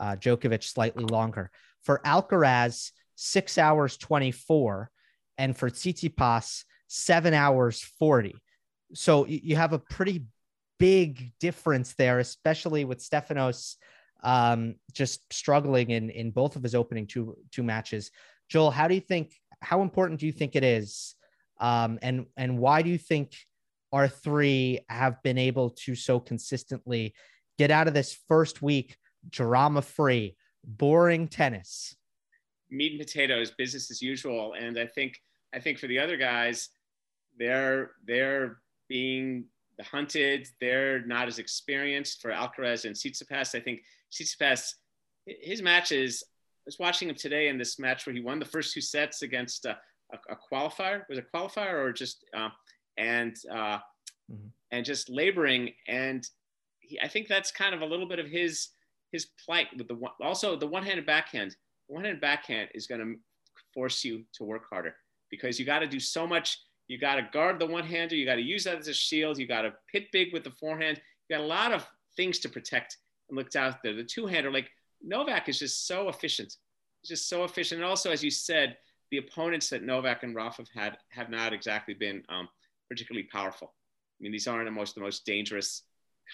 Uh, 0.00 0.16
Djokovic 0.16 0.64
slightly 0.64 1.04
longer. 1.04 1.50
For 1.84 2.00
Alcaraz, 2.04 2.90
six 3.14 3.58
hours 3.58 3.96
24. 3.96 4.90
And 5.38 5.56
for 5.56 5.70
Tsitsipas, 5.70 6.64
seven 6.88 7.32
hours 7.32 7.82
40. 7.98 8.34
So 8.94 9.26
you 9.26 9.56
have 9.56 9.72
a 9.72 9.78
pretty 9.78 10.24
big 10.78 11.32
difference 11.38 11.94
there, 11.94 12.18
especially 12.18 12.84
with 12.84 12.98
Stefanos 12.98 13.76
um, 14.22 14.74
just 14.92 15.32
struggling 15.32 15.90
in, 15.90 16.10
in 16.10 16.30
both 16.30 16.56
of 16.56 16.62
his 16.62 16.74
opening 16.74 17.06
two, 17.06 17.36
two 17.52 17.62
matches. 17.62 18.10
Joel, 18.48 18.70
how 18.70 18.88
do 18.88 18.94
you 18.94 19.00
think, 19.00 19.34
how 19.60 19.82
important 19.82 20.20
do 20.20 20.26
you 20.26 20.32
think 20.32 20.56
it 20.56 20.64
is? 20.64 21.14
Um, 21.60 21.98
and, 22.02 22.26
and 22.36 22.58
why 22.58 22.82
do 22.82 22.90
you 22.90 22.98
think 22.98 23.34
our 23.92 24.08
three 24.08 24.80
have 24.88 25.22
been 25.22 25.38
able 25.38 25.70
to 25.70 25.94
so 25.94 26.20
consistently 26.20 27.14
get 27.58 27.70
out 27.70 27.88
of 27.88 27.94
this 27.94 28.18
first 28.28 28.62
week 28.62 28.96
drama 29.30 29.82
free, 29.82 30.36
boring 30.64 31.28
tennis? 31.28 31.96
meat 32.70 32.92
and 32.92 33.00
potatoes, 33.00 33.50
business 33.50 33.90
as 33.90 34.02
usual. 34.02 34.54
And 34.58 34.78
I 34.78 34.86
think 34.86 35.20
I 35.54 35.60
think 35.60 35.78
for 35.78 35.86
the 35.86 35.98
other 35.98 36.16
guys, 36.16 36.68
they're 37.38 37.92
they're 38.06 38.58
being 38.88 39.44
hunted. 39.84 40.48
They're 40.60 41.04
not 41.06 41.28
as 41.28 41.38
experienced 41.38 42.20
for 42.20 42.30
Alcaraz 42.30 42.84
and 42.84 42.94
Tsitsipas. 42.94 43.54
I 43.54 43.60
think 43.60 43.80
Tsitsipas, 44.12 44.74
his 45.26 45.62
matches. 45.62 46.22
I 46.26 46.62
was 46.66 46.78
watching 46.78 47.08
him 47.08 47.14
today 47.14 47.48
in 47.48 47.58
this 47.58 47.78
match 47.78 48.06
where 48.06 48.14
he 48.14 48.20
won 48.20 48.38
the 48.38 48.44
first 48.44 48.74
two 48.74 48.80
sets 48.80 49.22
against 49.22 49.64
a, 49.64 49.78
a, 50.12 50.18
a 50.30 50.36
qualifier. 50.36 51.02
Was 51.08 51.18
it 51.18 51.26
a 51.32 51.36
qualifier 51.36 51.74
or 51.74 51.92
just 51.92 52.24
uh, 52.36 52.50
and 52.96 53.36
uh, 53.52 53.78
Mhm. 54.30 54.50
and 54.72 54.84
just 54.84 55.08
laboring 55.08 55.72
and 55.86 56.22
he, 56.80 57.00
I 57.00 57.08
think 57.08 57.28
that's 57.28 57.50
kind 57.50 57.74
of 57.74 57.80
a 57.80 57.86
little 57.86 58.06
bit 58.06 58.18
of 58.18 58.26
his 58.26 58.68
his 59.10 59.24
plight 59.42 59.68
with 59.78 59.88
the 59.88 59.94
one, 59.94 60.12
also 60.20 60.54
the 60.54 60.66
one-handed 60.66 61.06
backhand. 61.06 61.56
One-handed 61.86 62.20
backhand 62.20 62.68
is 62.74 62.86
going 62.86 63.00
to 63.00 63.14
force 63.72 64.04
you 64.04 64.24
to 64.34 64.44
work 64.44 64.64
harder 64.68 64.96
because 65.30 65.58
you 65.58 65.64
got 65.64 65.78
to 65.78 65.86
do 65.86 65.98
so 65.98 66.26
much. 66.26 66.58
You 66.88 66.98
got 66.98 67.16
to 67.16 67.28
guard 67.32 67.58
the 67.58 67.66
one-hander. 67.66 68.16
You 68.16 68.26
got 68.26 68.36
to 68.36 68.42
use 68.42 68.64
that 68.64 68.78
as 68.78 68.88
a 68.88 68.94
shield. 68.94 69.38
You 69.38 69.46
got 69.46 69.62
to 69.62 69.74
hit 69.92 70.10
big 70.10 70.32
with 70.32 70.42
the 70.42 70.50
forehand. 70.50 71.00
You 71.28 71.36
got 71.36 71.44
a 71.44 71.46
lot 71.46 71.72
of 71.72 71.86
things 72.16 72.38
to 72.40 72.48
protect 72.48 72.96
and 73.28 73.36
look 73.36 73.54
out 73.54 73.82
there. 73.82 73.94
The 73.94 74.04
two-hander, 74.04 74.50
like 74.50 74.70
Novak, 75.02 75.48
is 75.48 75.58
just 75.58 75.86
so 75.86 76.08
efficient. 76.08 76.56
He's 77.02 77.10
just 77.10 77.28
so 77.28 77.44
efficient. 77.44 77.80
And 77.80 77.88
also, 77.88 78.10
as 78.10 78.24
you 78.24 78.30
said, 78.30 78.76
the 79.10 79.18
opponents 79.18 79.70
that 79.70 79.82
Novak 79.82 80.22
and 80.22 80.34
Rafa 80.34 80.62
have 80.62 80.82
had 80.82 80.98
have 81.10 81.30
not 81.30 81.52
exactly 81.52 81.94
been 81.94 82.22
um, 82.28 82.48
particularly 82.88 83.28
powerful. 83.30 83.74
I 84.18 84.22
mean, 84.22 84.32
these 84.32 84.46
aren't 84.46 84.66
the 84.66 84.70
most 84.70 84.94
the 84.94 85.00
most 85.00 85.24
dangerous 85.24 85.82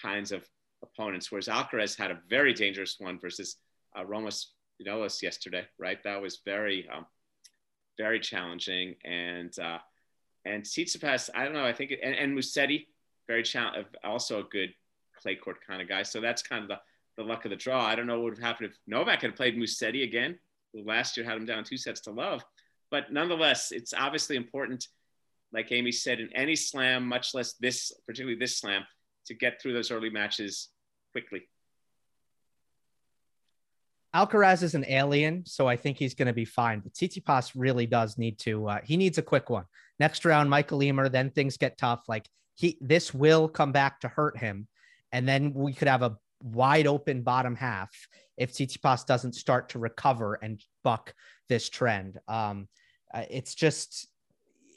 kinds 0.01 0.31
of 0.31 0.47
opponents. 0.83 1.31
Whereas 1.31 1.47
Alcaraz 1.47 1.97
had 1.97 2.11
a 2.11 2.19
very 2.29 2.53
dangerous 2.53 2.95
one 2.99 3.19
versus 3.19 3.57
uh, 3.97 4.05
Ramos 4.05 4.53
Vinolas 4.81 5.21
yesterday, 5.21 5.65
right? 5.79 6.01
That 6.03 6.21
was 6.21 6.41
very, 6.45 6.87
um, 6.93 7.05
very 7.97 8.19
challenging. 8.19 8.95
And 9.05 9.57
uh, 9.59 9.79
and 10.45 10.63
Tsitsipas, 10.63 11.29
I 11.33 11.43
don't 11.43 11.53
know. 11.53 11.65
I 11.65 11.73
think 11.73 11.93
and, 12.01 12.15
and 12.15 12.37
Musetti, 12.37 12.87
very 13.27 13.43
challenging, 13.43 13.85
also 14.03 14.39
a 14.39 14.43
good 14.43 14.73
clay 15.21 15.35
court 15.35 15.57
kind 15.65 15.81
of 15.81 15.89
guy. 15.89 16.03
So 16.03 16.21
that's 16.21 16.43
kind 16.43 16.63
of 16.63 16.69
the, 16.69 16.79
the 17.17 17.23
luck 17.23 17.45
of 17.45 17.51
the 17.51 17.57
draw. 17.57 17.83
I 17.85 17.95
don't 17.95 18.07
know 18.07 18.15
what 18.15 18.25
would 18.25 18.37
have 18.37 18.43
happened 18.43 18.69
if 18.71 18.77
Novak 18.87 19.21
had 19.21 19.35
played 19.35 19.57
Musetti 19.57 20.03
again, 20.03 20.37
last 20.73 21.17
year 21.17 21.25
had 21.25 21.37
him 21.37 21.45
down 21.45 21.63
two 21.63 21.77
sets 21.77 22.01
to 22.01 22.11
love. 22.11 22.43
But 22.91 23.11
nonetheless, 23.11 23.71
it's 23.71 23.93
obviously 23.93 24.35
important, 24.35 24.87
like 25.51 25.71
Amy 25.71 25.91
said, 25.91 26.19
in 26.19 26.29
any 26.35 26.55
slam, 26.55 27.07
much 27.07 27.33
less 27.33 27.53
this, 27.53 27.91
particularly 28.05 28.37
this 28.37 28.59
slam, 28.59 28.83
to 29.25 29.33
get 29.33 29.61
through 29.61 29.73
those 29.73 29.91
early 29.91 30.09
matches 30.09 30.69
quickly. 31.11 31.47
Alcaraz 34.15 34.63
is 34.63 34.75
an 34.75 34.85
alien, 34.87 35.45
so 35.45 35.67
I 35.67 35.75
think 35.75 35.97
he's 35.97 36.15
going 36.15 36.27
to 36.27 36.33
be 36.33 36.45
fine. 36.45 36.79
But 36.79 36.93
Tsitsipas 36.93 37.51
really 37.53 37.85
does 37.85 38.17
need 38.17 38.39
to. 38.39 38.69
Uh, 38.69 38.79
he 38.81 38.95
needs 38.95 39.17
a 39.17 39.21
quick 39.21 39.49
one. 39.49 39.65
Next 39.99 40.23
round, 40.23 40.49
Mikael 40.49 40.81
Ymer. 40.81 41.09
Then 41.09 41.31
things 41.31 41.57
get 41.57 41.77
tough. 41.77 42.05
Like 42.07 42.29
he, 42.55 42.77
this 42.79 43.13
will 43.13 43.49
come 43.49 43.73
back 43.73 43.99
to 43.99 44.07
hurt 44.07 44.37
him, 44.37 44.67
and 45.11 45.27
then 45.27 45.53
we 45.53 45.73
could 45.73 45.89
have 45.89 46.01
a 46.01 46.15
wide 46.41 46.87
open 46.87 47.23
bottom 47.23 47.55
half 47.55 47.91
if 48.37 48.53
Tsitsipas 48.53 49.05
doesn't 49.05 49.35
start 49.35 49.69
to 49.69 49.79
recover 49.79 50.35
and 50.35 50.63
buck 50.83 51.13
this 51.49 51.67
trend. 51.67 52.17
Um, 52.29 52.69
uh, 53.13 53.23
it's 53.29 53.53
just 53.53 54.07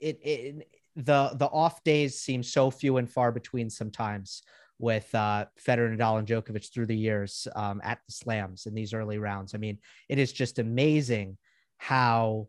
it, 0.01 0.18
it. 0.22 0.68
The 0.96 1.31
the 1.35 1.46
off 1.46 1.85
days 1.85 2.18
seem 2.18 2.42
so 2.42 2.72
few 2.72 2.96
and 2.96 3.09
far 3.09 3.31
between 3.31 3.70
sometimes 3.70 4.42
with 4.78 5.12
uh, 5.14 5.46
Federer, 5.60 5.96
Nadal, 5.96 6.18
and 6.18 6.28
Djokovic 6.28 6.72
through 6.72 6.86
the 6.86 6.96
years 6.96 7.48
um, 7.56 7.80
at 7.82 7.98
the 8.06 8.12
slams 8.12 8.66
in 8.66 8.74
these 8.74 8.94
early 8.94 9.18
rounds. 9.18 9.54
I 9.54 9.58
mean, 9.58 9.78
it 10.08 10.18
is 10.18 10.32
just 10.32 10.58
amazing 10.58 11.36
how 11.78 12.48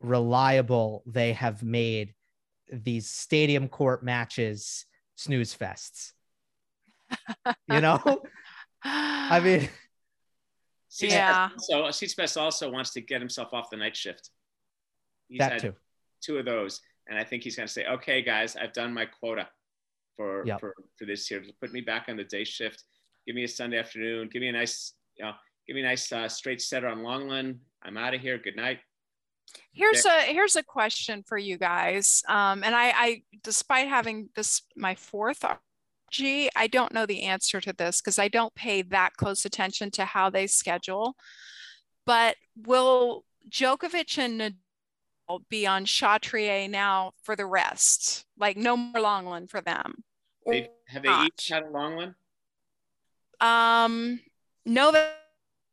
reliable 0.00 1.02
they 1.06 1.32
have 1.32 1.62
made 1.62 2.14
these 2.72 3.10
stadium 3.10 3.68
court 3.68 4.04
matches 4.04 4.86
snooze 5.16 5.54
fests. 5.54 6.12
You 7.68 7.80
know, 7.80 8.22
I 8.84 9.40
mean, 9.40 9.68
Tsitsipas 10.90 11.10
Yeah. 11.10 11.48
Also, 11.52 11.84
Tsitsipas 11.88 12.40
also 12.40 12.70
wants 12.70 12.90
to 12.92 13.00
get 13.00 13.20
himself 13.20 13.52
off 13.52 13.70
the 13.70 13.76
night 13.76 13.96
shift. 13.96 14.30
He's 15.28 15.38
that 15.38 15.52
had 15.52 15.60
too. 15.60 15.74
two 16.22 16.38
of 16.38 16.44
those, 16.44 16.80
and 17.08 17.18
I 17.18 17.24
think 17.24 17.42
he's 17.42 17.56
going 17.56 17.66
to 17.66 17.72
say, 17.72 17.86
"Okay, 17.86 18.22
guys, 18.22 18.56
I've 18.56 18.72
done 18.72 18.92
my 18.92 19.06
quota 19.06 19.48
for 20.16 20.46
Yep. 20.46 20.60
for 20.60 20.74
for 20.96 21.04
this 21.06 21.30
year. 21.30 21.42
Put 21.60 21.72
me 21.72 21.80
back 21.80 22.06
on 22.08 22.16
the 22.16 22.24
day 22.24 22.44
shift. 22.44 22.84
Give 23.26 23.34
me 23.36 23.44
a 23.44 23.48
Sunday 23.48 23.78
afternoon. 23.78 24.28
Give 24.32 24.40
me 24.40 24.48
a 24.48 24.52
nice, 24.52 24.94
you 25.16 25.24
know, 25.24 25.32
give 25.66 25.74
me 25.74 25.80
a 25.82 25.84
nice 25.86 26.10
uh, 26.12 26.28
straight 26.28 26.60
setter 26.60 26.88
on 26.88 26.98
Lenglen. 26.98 27.58
I'm 27.82 27.96
out 27.96 28.14
of 28.14 28.20
here. 28.20 28.38
Good 28.38 28.56
night." 28.56 28.80
Here's 29.72 30.04
a 30.06 30.20
here's 30.22 30.56
a 30.56 30.62
question 30.62 31.22
for 31.26 31.36
you 31.38 31.58
guys. 31.58 32.22
Um, 32.28 32.64
and 32.64 32.74
I, 32.74 32.92
I, 32.96 33.22
despite 33.42 33.88
having 33.88 34.30
this 34.34 34.62
my 34.74 34.94
fourth 34.94 35.44
RG, 36.12 36.48
I 36.56 36.66
don't 36.66 36.92
know 36.92 37.06
the 37.06 37.22
answer 37.24 37.60
to 37.60 37.72
this 37.72 38.00
because 38.00 38.18
I 38.18 38.28
don't 38.28 38.54
pay 38.54 38.82
that 38.82 39.16
close 39.16 39.44
attention 39.44 39.90
to 39.92 40.04
how 40.06 40.30
they 40.30 40.46
schedule. 40.46 41.14
but 42.06 42.36
will 42.56 43.24
Djokovic 43.50 44.18
and 44.18 44.40
Nadal 44.40 44.54
be 45.48 45.66
on 45.66 45.84
Chatrier 45.84 46.68
now 46.68 47.12
for 47.22 47.36
the 47.36 47.46
rest? 47.46 48.24
Like 48.38 48.56
no 48.56 48.76
more 48.76 49.02
Lenglen 49.02 49.48
for 49.48 49.60
them. 49.60 50.04
They, 50.46 50.68
have 50.88 51.02
they 51.02 51.08
not? 51.08 51.26
each 51.26 51.48
had 51.48 51.62
a 51.62 51.66
Lenglen? 51.66 52.14
Um, 53.40 54.20
Novak 54.66 55.06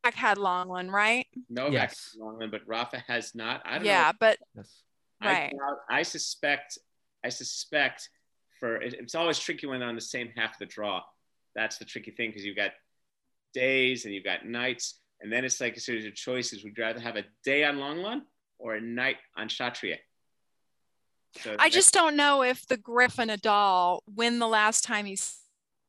had 0.04 0.38
Lenglen, 0.38 0.90
right? 0.90 1.26
Novak 1.48 1.72
yes. 1.72 2.16
Lenglen, 2.20 2.50
but 2.50 2.62
Rafa 2.66 3.02
has 3.06 3.34
not. 3.34 3.62
I 3.64 3.78
don't 3.78 3.86
yeah, 3.86 4.12
know. 4.12 4.16
but 4.18 4.38
yes. 4.56 4.82
right. 5.22 5.52
I, 5.90 5.98
I 5.98 6.02
suspect. 6.02 6.78
I 7.24 7.28
suspect 7.28 8.08
for 8.58 8.76
it, 8.76 8.94
it's 8.94 9.14
always 9.14 9.38
tricky 9.38 9.66
when 9.66 9.80
they're 9.80 9.88
on 9.88 9.94
the 9.94 10.00
same 10.00 10.30
half 10.36 10.54
of 10.54 10.58
the 10.58 10.66
draw. 10.66 11.02
That's 11.54 11.78
the 11.78 11.84
tricky 11.84 12.10
thing 12.12 12.30
because 12.30 12.44
you've 12.44 12.56
got 12.56 12.72
days 13.54 14.04
and 14.04 14.14
you've 14.14 14.24
got 14.24 14.46
nights, 14.46 15.00
and 15.20 15.32
then 15.32 15.44
it's 15.44 15.60
like 15.60 15.76
a 15.76 15.80
series 15.80 16.06
of 16.06 16.14
choices. 16.14 16.64
Would 16.64 16.76
you 16.76 16.82
rather 16.82 17.00
have 17.00 17.16
a 17.16 17.24
day 17.44 17.64
on 17.64 17.76
Lenglen 17.76 18.22
or 18.62 18.74
a 18.74 18.80
night 18.80 19.16
on 19.36 19.48
Chatrier? 19.48 19.98
So 21.40 21.56
I 21.58 21.70
just 21.70 21.94
don't 21.94 22.16
know 22.16 22.42
if 22.42 22.66
the 22.66 22.76
Griffin 22.76 23.28
Nadal 23.28 24.00
when 24.06 24.38
the 24.38 24.48
last 24.48 24.84
time 24.84 25.06
he's 25.06 25.38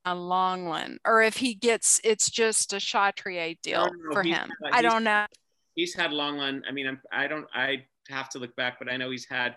on 0.05 0.17
Lenglen 0.17 0.97
or 1.05 1.21
if 1.21 1.37
he 1.37 1.53
gets 1.53 1.99
it's 2.03 2.29
just 2.29 2.73
a 2.73 2.77
Chatrier 2.77 3.57
deal 3.61 3.89
for 4.11 4.23
him. 4.23 4.49
Had, 4.63 4.73
I 4.73 4.81
don't 4.81 5.03
know. 5.03 5.25
He's 5.75 5.93
had 5.93 6.11
Lenglen. 6.11 6.61
I 6.67 6.71
mean, 6.71 6.87
I'm, 6.87 7.01
I 7.11 7.27
don't. 7.27 7.45
I 7.53 7.85
have 8.09 8.29
to 8.29 8.39
look 8.39 8.55
back, 8.55 8.79
but 8.79 8.89
I 8.89 8.97
know 8.97 9.11
he's 9.11 9.27
had. 9.29 9.55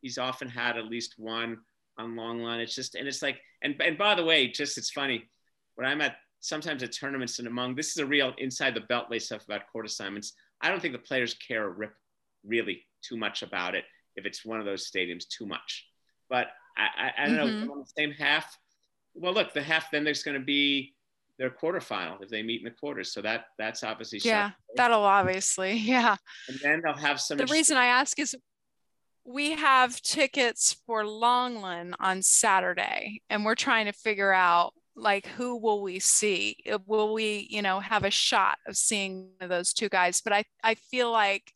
He's 0.00 0.18
often 0.18 0.48
had 0.48 0.76
at 0.76 0.86
least 0.86 1.14
one 1.18 1.58
on 1.98 2.14
Lenglen. 2.14 2.60
It's 2.60 2.74
just 2.74 2.94
and 2.94 3.06
it's 3.06 3.22
like 3.22 3.40
and 3.62 3.80
and 3.80 3.96
by 3.96 4.14
the 4.14 4.24
way, 4.24 4.48
just 4.48 4.78
it's 4.78 4.90
funny 4.90 5.28
when 5.76 5.86
I'm 5.86 6.00
at 6.00 6.16
sometimes 6.40 6.82
at 6.82 6.92
tournaments 6.92 7.38
and 7.38 7.48
among 7.48 7.74
this 7.74 7.90
is 7.90 7.98
a 7.98 8.06
real 8.06 8.32
inside 8.38 8.74
the 8.74 8.80
beltway 8.80 9.20
stuff 9.20 9.44
about 9.44 9.62
court 9.72 9.86
assignments. 9.86 10.34
I 10.60 10.68
don't 10.68 10.80
think 10.80 10.92
the 10.92 10.98
players 10.98 11.34
care 11.34 11.64
a 11.64 11.68
rip 11.68 11.94
really 12.48 12.84
too 13.02 13.16
much 13.16 13.42
about 13.42 13.74
it 13.74 13.84
if 14.16 14.26
it's 14.26 14.44
one 14.44 14.58
of 14.58 14.66
those 14.66 14.90
stadiums 14.90 15.26
too 15.28 15.46
much. 15.46 15.86
But 16.28 16.48
I, 16.76 16.82
I, 16.82 17.24
I 17.24 17.26
don't 17.28 17.48
mm-hmm. 17.48 17.66
know 17.66 17.72
on 17.72 17.78
the 17.80 17.92
same 17.96 18.12
half. 18.12 18.58
Well, 19.14 19.32
look, 19.32 19.52
the 19.52 19.62
half 19.62 19.90
then 19.90 20.04
there's 20.04 20.22
going 20.22 20.38
to 20.38 20.44
be 20.44 20.94
their 21.38 21.50
quarterfinal 21.50 22.22
if 22.22 22.28
they 22.28 22.42
meet 22.42 22.60
in 22.60 22.64
the 22.64 22.70
quarters. 22.70 23.12
So 23.12 23.22
that 23.22 23.46
that's 23.58 23.84
obviously 23.84 24.20
yeah, 24.24 24.50
that'll 24.76 25.02
obviously 25.02 25.72
yeah. 25.76 26.16
And 26.48 26.58
then 26.62 26.82
they'll 26.84 26.94
have 26.94 27.20
some. 27.20 27.38
The 27.38 27.46
reason 27.46 27.76
I 27.76 27.86
ask 27.86 28.18
is 28.18 28.36
we 29.24 29.52
have 29.52 30.00
tickets 30.02 30.76
for 30.86 31.04
Lenglen 31.04 31.94
on 32.00 32.22
Saturday, 32.22 33.22
and 33.30 33.44
we're 33.44 33.54
trying 33.54 33.86
to 33.86 33.92
figure 33.92 34.32
out 34.32 34.72
like 34.96 35.26
who 35.26 35.56
will 35.56 35.80
we 35.80 36.00
see 36.00 36.56
will 36.86 37.14
we 37.14 37.46
you 37.50 37.62
know 37.62 37.78
have 37.78 38.02
a 38.04 38.10
shot 38.10 38.58
of 38.66 38.76
seeing 38.76 39.30
those 39.40 39.72
two 39.72 39.88
guys 39.88 40.20
but 40.20 40.32
i 40.32 40.44
i 40.64 40.74
feel 40.74 41.12
like 41.12 41.52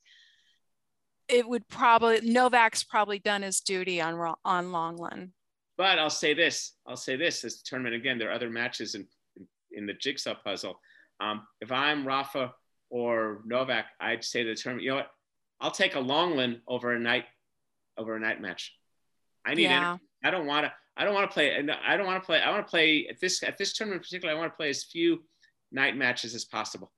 it 1.33 1.49
would 1.49 1.67
probably 1.69 2.21
Novak's 2.21 2.85
probably 2.85 3.19
done 3.19 3.43
his 3.43 3.61
duty 3.61 4.01
on 4.01 4.35
on 4.45 4.67
Lenglen. 4.67 5.31
But 5.79 5.99
I'll 5.99 6.11
say 6.11 6.35
this: 6.35 6.73
I'll 6.87 6.97
say 6.97 7.17
this: 7.17 7.41
this 7.41 7.63
tournament 7.63 7.95
again. 7.95 8.19
There 8.19 8.29
are 8.29 8.35
other 8.35 8.51
matches 8.51 8.95
in 8.95 9.07
in 9.73 9.87
the 9.87 9.95
jigsaw 9.95 10.35
puzzle. 10.45 10.79
Um, 11.21 11.47
if 11.61 11.73
I'm 11.73 12.07
Rafa 12.07 12.53
or 12.91 13.41
Novak, 13.47 13.87
I'd 13.99 14.23
say 14.23 14.45
the 14.45 14.55
tournament. 14.55 14.85
You 14.85 14.91
know 14.91 14.97
what? 14.97 15.11
I'll 15.61 15.71
take 15.71 15.95
a 15.95 15.99
Lenglen 15.99 16.61
over 16.69 16.93
a 16.93 16.99
night 16.99 17.25
over 17.97 18.15
a 18.15 18.21
night 18.21 18.41
match. 18.41 18.75
I 19.47 19.55
need. 19.55 19.65
Yeah. 19.65 19.97
I 20.23 20.31
don't 20.31 20.47
want 20.47 20.67
to. 20.67 20.73
I 20.97 21.05
don't 21.05 21.15
want 21.15 21.31
to 21.31 21.33
play. 21.33 21.57
I 21.57 21.97
don't 21.97 22.07
want 22.07 22.23
to 22.23 22.27
play. 22.27 22.41
I 22.41 22.51
want 22.51 22.67
to 22.67 22.71
play 22.71 23.07
at 23.09 23.19
this 23.21 23.43
at 23.43 23.57
this 23.57 23.73
tournament 23.73 24.01
in 24.01 24.05
particular. 24.05 24.35
I 24.35 24.39
want 24.39 24.53
to 24.53 24.57
play 24.57 24.69
as 24.69 24.85
few 24.85 25.23
night 25.73 25.97
matches 25.97 26.35
as 26.35 26.45
possible. 26.45 26.93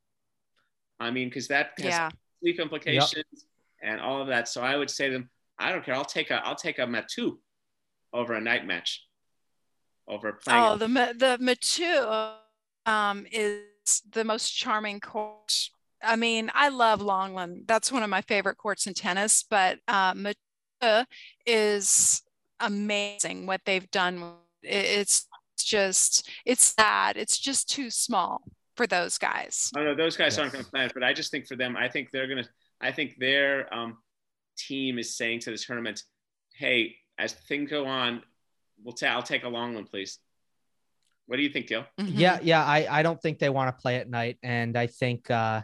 I 0.98 1.12
mean, 1.12 1.28
because 1.28 1.48
that 1.48 1.70
has 1.78 1.86
yeah. 1.86 2.10
sleep 2.40 2.58
implications. 2.58 3.14
Yep 3.16 3.42
and 3.84 4.00
all 4.00 4.20
of 4.20 4.28
that. 4.28 4.48
So 4.48 4.62
I 4.62 4.76
would 4.76 4.90
say 4.90 5.08
to 5.08 5.12
them, 5.12 5.30
I 5.58 5.70
don't 5.70 5.84
care. 5.84 5.94
I'll 5.94 6.04
take 6.04 6.30
a 6.30 6.36
I'll 6.44 6.56
take 6.56 6.78
a 6.78 6.86
Mathieu 6.86 7.38
over 8.12 8.34
a 8.34 8.40
night 8.40 8.66
match. 8.66 9.06
Over 10.08 10.32
playing. 10.32 10.62
Oh, 10.62 10.76
the 10.76 10.88
the 11.16 11.38
Mathieu 11.40 12.04
um, 12.86 13.26
is 13.30 13.62
the 14.10 14.24
most 14.24 14.50
charming 14.50 15.00
court. 15.00 15.70
I 16.02 16.16
mean, 16.16 16.50
I 16.54 16.68
love 16.68 17.00
Lenglen. 17.00 17.66
That's 17.66 17.90
one 17.90 18.02
of 18.02 18.10
my 18.10 18.20
favorite 18.20 18.56
courts 18.56 18.86
in 18.86 18.94
tennis. 18.94 19.44
But 19.48 19.78
uh, 19.88 20.14
Mathieu 20.14 21.04
is 21.46 22.22
amazing 22.60 23.46
what 23.46 23.62
they've 23.64 23.90
done. 23.90 24.34
It's 24.62 25.26
just 25.56 26.28
it's 26.44 26.74
sad. 26.78 27.16
It's 27.16 27.38
just 27.38 27.70
too 27.70 27.90
small 27.90 28.42
for 28.76 28.86
those 28.86 29.18
guys. 29.18 29.70
Oh 29.76 29.84
no, 29.84 29.94
those 29.94 30.16
guys 30.16 30.32
yes. 30.32 30.38
aren't 30.38 30.52
going 30.52 30.64
to 30.64 30.70
plan 30.70 30.86
it. 30.86 30.94
But 30.94 31.04
I 31.04 31.12
just 31.12 31.30
think 31.30 31.46
for 31.46 31.56
them, 31.56 31.76
I 31.76 31.88
think 31.88 32.10
they're 32.10 32.26
going 32.26 32.42
to 32.42 32.48
I 32.84 32.92
think 32.92 33.16
their 33.18 33.72
um, 33.74 33.96
team 34.58 34.98
is 34.98 35.16
saying 35.16 35.40
to 35.40 35.50
the 35.50 35.56
tournament, 35.56 36.02
"Hey, 36.54 36.96
as 37.18 37.32
things 37.32 37.70
go 37.70 37.86
on, 37.86 38.22
we'll 38.82 38.94
ta- 38.94 39.06
I'll 39.06 39.22
take 39.22 39.44
a 39.44 39.48
long 39.48 39.74
one, 39.74 39.84
please." 39.84 40.18
What 41.26 41.38
do 41.38 41.42
you 41.42 41.48
think, 41.48 41.68
Gil? 41.68 41.86
Mm-hmm. 41.98 42.18
Yeah, 42.18 42.38
yeah. 42.42 42.62
I, 42.62 42.86
I 42.90 43.02
don't 43.02 43.20
think 43.20 43.38
they 43.38 43.48
want 43.48 43.74
to 43.74 43.80
play 43.80 43.96
at 43.96 44.10
night, 44.10 44.36
and 44.42 44.76
I 44.76 44.86
think 44.86 45.30
uh, 45.30 45.62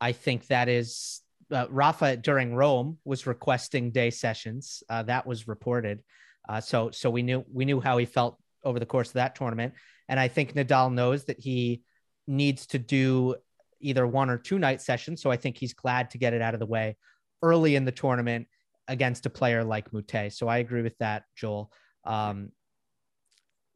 I 0.00 0.12
think 0.12 0.46
that 0.46 0.68
is 0.68 1.20
uh, 1.50 1.66
Rafa 1.68 2.16
during 2.16 2.54
Rome 2.54 2.98
was 3.04 3.26
requesting 3.26 3.90
day 3.90 4.10
sessions. 4.10 4.84
Uh, 4.88 5.02
that 5.02 5.26
was 5.26 5.48
reported, 5.48 6.02
uh, 6.48 6.60
so 6.60 6.92
so 6.92 7.10
we 7.10 7.22
knew 7.22 7.44
we 7.52 7.64
knew 7.64 7.80
how 7.80 7.98
he 7.98 8.06
felt 8.06 8.38
over 8.62 8.78
the 8.78 8.86
course 8.86 9.08
of 9.08 9.14
that 9.14 9.34
tournament, 9.34 9.74
and 10.08 10.20
I 10.20 10.28
think 10.28 10.54
Nadal 10.54 10.94
knows 10.94 11.24
that 11.24 11.40
he 11.40 11.82
needs 12.28 12.66
to 12.68 12.78
do 12.78 13.34
either 13.80 14.06
one 14.06 14.30
or 14.30 14.38
two 14.38 14.58
night 14.58 14.80
sessions. 14.80 15.22
So 15.22 15.30
I 15.30 15.36
think 15.36 15.56
he's 15.56 15.74
glad 15.74 16.10
to 16.10 16.18
get 16.18 16.34
it 16.34 16.42
out 16.42 16.54
of 16.54 16.60
the 16.60 16.66
way 16.66 16.96
early 17.42 17.76
in 17.76 17.84
the 17.84 17.92
tournament 17.92 18.46
against 18.88 19.26
a 19.26 19.30
player 19.30 19.64
like 19.64 19.90
Moutet. 19.90 20.32
So 20.32 20.48
I 20.48 20.58
agree 20.58 20.82
with 20.82 20.96
that, 20.98 21.24
Joel. 21.36 21.70
Um, 22.04 22.50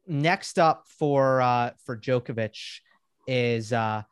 next 0.07 0.59
up 0.59 0.85
for 0.97 1.41
uh, 1.41 1.71
for 1.85 1.97
Djokovic 1.97 2.79
is 3.27 3.71
uh, 3.71 4.03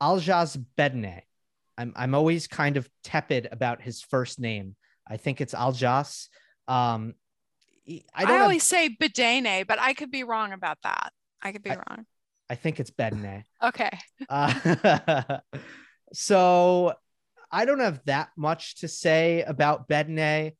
Aljaz 0.00 0.62
Bedene. 0.76 1.22
I'm 1.78 1.92
I'm 1.96 2.14
always 2.14 2.46
kind 2.46 2.76
of 2.76 2.88
tepid 3.04 3.48
about 3.52 3.82
his 3.82 4.02
first 4.02 4.40
name. 4.40 4.76
I 5.06 5.16
think 5.16 5.40
it's 5.40 5.54
Aljaz. 5.54 6.28
Um, 6.68 7.14
I, 7.88 8.02
I 8.14 8.38
always 8.40 8.68
have... 8.70 8.78
say 8.78 8.96
Bedene, 9.00 9.66
but 9.66 9.78
I 9.80 9.94
could 9.94 10.10
be 10.10 10.24
wrong 10.24 10.52
about 10.52 10.78
that. 10.84 11.12
I 11.42 11.52
could 11.52 11.62
be 11.62 11.70
I, 11.70 11.76
wrong. 11.76 12.06
I 12.52 12.54
think 12.54 12.80
it's 12.80 12.90
Bedene. 12.90 13.44
Okay. 13.62 13.88
Uh, 14.28 15.38
so 16.12 16.92
I 17.50 17.64
don't 17.64 17.80
have 17.80 18.04
that 18.04 18.28
much 18.36 18.80
to 18.80 18.88
say 18.88 19.40
about 19.40 19.88
Bedene. 19.88 20.52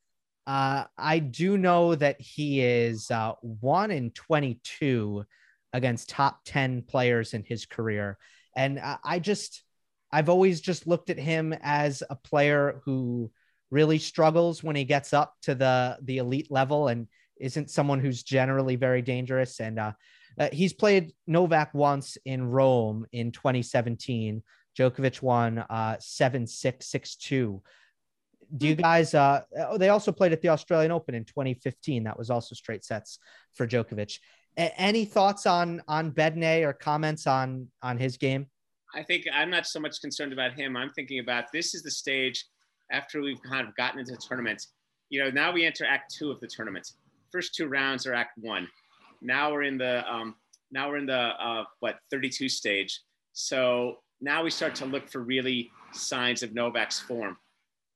Uh, 0.47 0.85
I 0.97 1.19
do 1.19 1.59
know 1.59 1.95
that 1.95 2.19
he 2.19 2.63
is 2.63 3.11
uh, 3.11 3.35
one 3.43 3.91
in 3.91 4.11
22 4.13 5.25
against 5.75 6.09
top 6.09 6.41
10 6.47 6.85
players 6.89 7.35
in 7.35 7.45
his 7.45 7.67
career. 7.67 8.17
And 8.57 8.81
I 9.05 9.19
just, 9.19 9.63
I've 10.11 10.31
always 10.31 10.63
just 10.63 10.87
looked 10.87 11.11
at 11.11 11.19
him 11.19 11.55
as 11.61 12.03
a 12.09 12.17
player 12.17 12.81
who 12.87 13.31
really 13.71 13.99
struggles 13.99 14.65
when 14.65 14.77
he 14.77 14.85
gets 14.85 15.13
up 15.13 15.35
to 15.43 15.55
the 15.55 15.99
the 16.03 16.19
elite 16.19 16.51
level 16.51 16.89
and 16.89 17.07
isn't 17.39 17.71
someone 17.71 18.01
who's 18.01 18.23
generally 18.23 18.77
very 18.77 19.03
dangerous. 19.03 19.61
And 19.61 19.79
uh, 19.79 19.93
uh, 20.39 20.49
he's 20.53 20.73
played 20.73 21.13
Novak 21.27 21.75
once 21.75 22.17
in 22.25 22.45
Rome 22.45 23.07
in 23.13 23.33
2017. 23.33 24.43
Djokovic 24.79 25.21
won 25.23 25.59
uh, 25.59 25.97
7 26.01 26.47
6 26.47 26.87
6 26.87 27.17
2. 27.17 27.63
Do 28.57 28.69
you 28.69 28.75
hmm. 28.75 28.83
guys, 28.83 29.15
uh, 29.15 29.43
oh, 29.69 29.79
they 29.79 29.89
also 29.89 30.13
played 30.13 30.33
at 30.33 30.43
the 30.43 30.49
Australian 30.49 30.93
Open 30.93 31.15
in 31.15 31.25
2015. 31.25 32.05
That 32.05 32.19
was 32.19 32.31
also 32.31 32.55
straight 32.55 32.85
sets 32.85 33.19
for 33.55 33.67
Djokovic. 33.67 34.19
A- 34.59 34.81
any 34.81 35.05
thoughts 35.05 35.47
on 35.47 35.83
on 35.89 36.13
Bedene 36.13 36.63
or 36.63 36.73
comments 36.73 37.27
on 37.27 37.69
on 37.83 37.99
his 37.99 38.17
game? 38.17 38.47
I 38.95 39.03
think 39.03 39.27
I'm 39.33 39.51
not 39.51 39.67
so 39.67 39.81
much 39.81 40.01
concerned 40.01 40.33
about 40.33 40.53
him. 40.53 40.77
I'm 40.77 40.91
thinking 40.91 41.21
about 41.21 41.47
this 41.53 41.75
is 41.75 41.83
the 41.83 41.91
stage 41.91 42.45
after 42.91 43.23
we've 43.23 43.43
kind 43.43 43.67
of 43.67 43.75
gotten 43.77 44.01
into 44.01 44.13
the 44.13 44.19
tournament. 44.19 44.67
You 45.09 45.25
know, 45.25 45.31
now 45.31 45.53
we 45.53 45.65
enter 45.65 45.87
Act 45.87 46.15
Two 46.15 46.31
of 46.31 46.41
the 46.41 46.47
tournament. 46.47 46.93
First 47.31 47.55
two 47.55 47.67
rounds 47.67 48.07
are 48.07 48.13
Act 48.13 48.37
One. 48.39 48.69
Now 49.23 49.53
we're 49.53 49.63
in 49.63 49.79
the 49.79 50.05
um, 50.13 50.35
now 50.71 50.89
we're 50.89 50.99
in 50.99 51.07
the 51.07 51.15
uh, 51.15 51.65
what 51.81 51.99
32 52.11 52.49
stage. 52.49 53.01
So 53.33 53.99
now 54.21 54.43
we 54.43 54.51
start 54.51 54.75
to 54.77 54.87
look 54.87 55.09
for 55.09 55.21
really 55.21 55.71
signs 55.93 56.43
of 56.43 56.55
Novak's 56.55 57.01
form, 57.01 57.37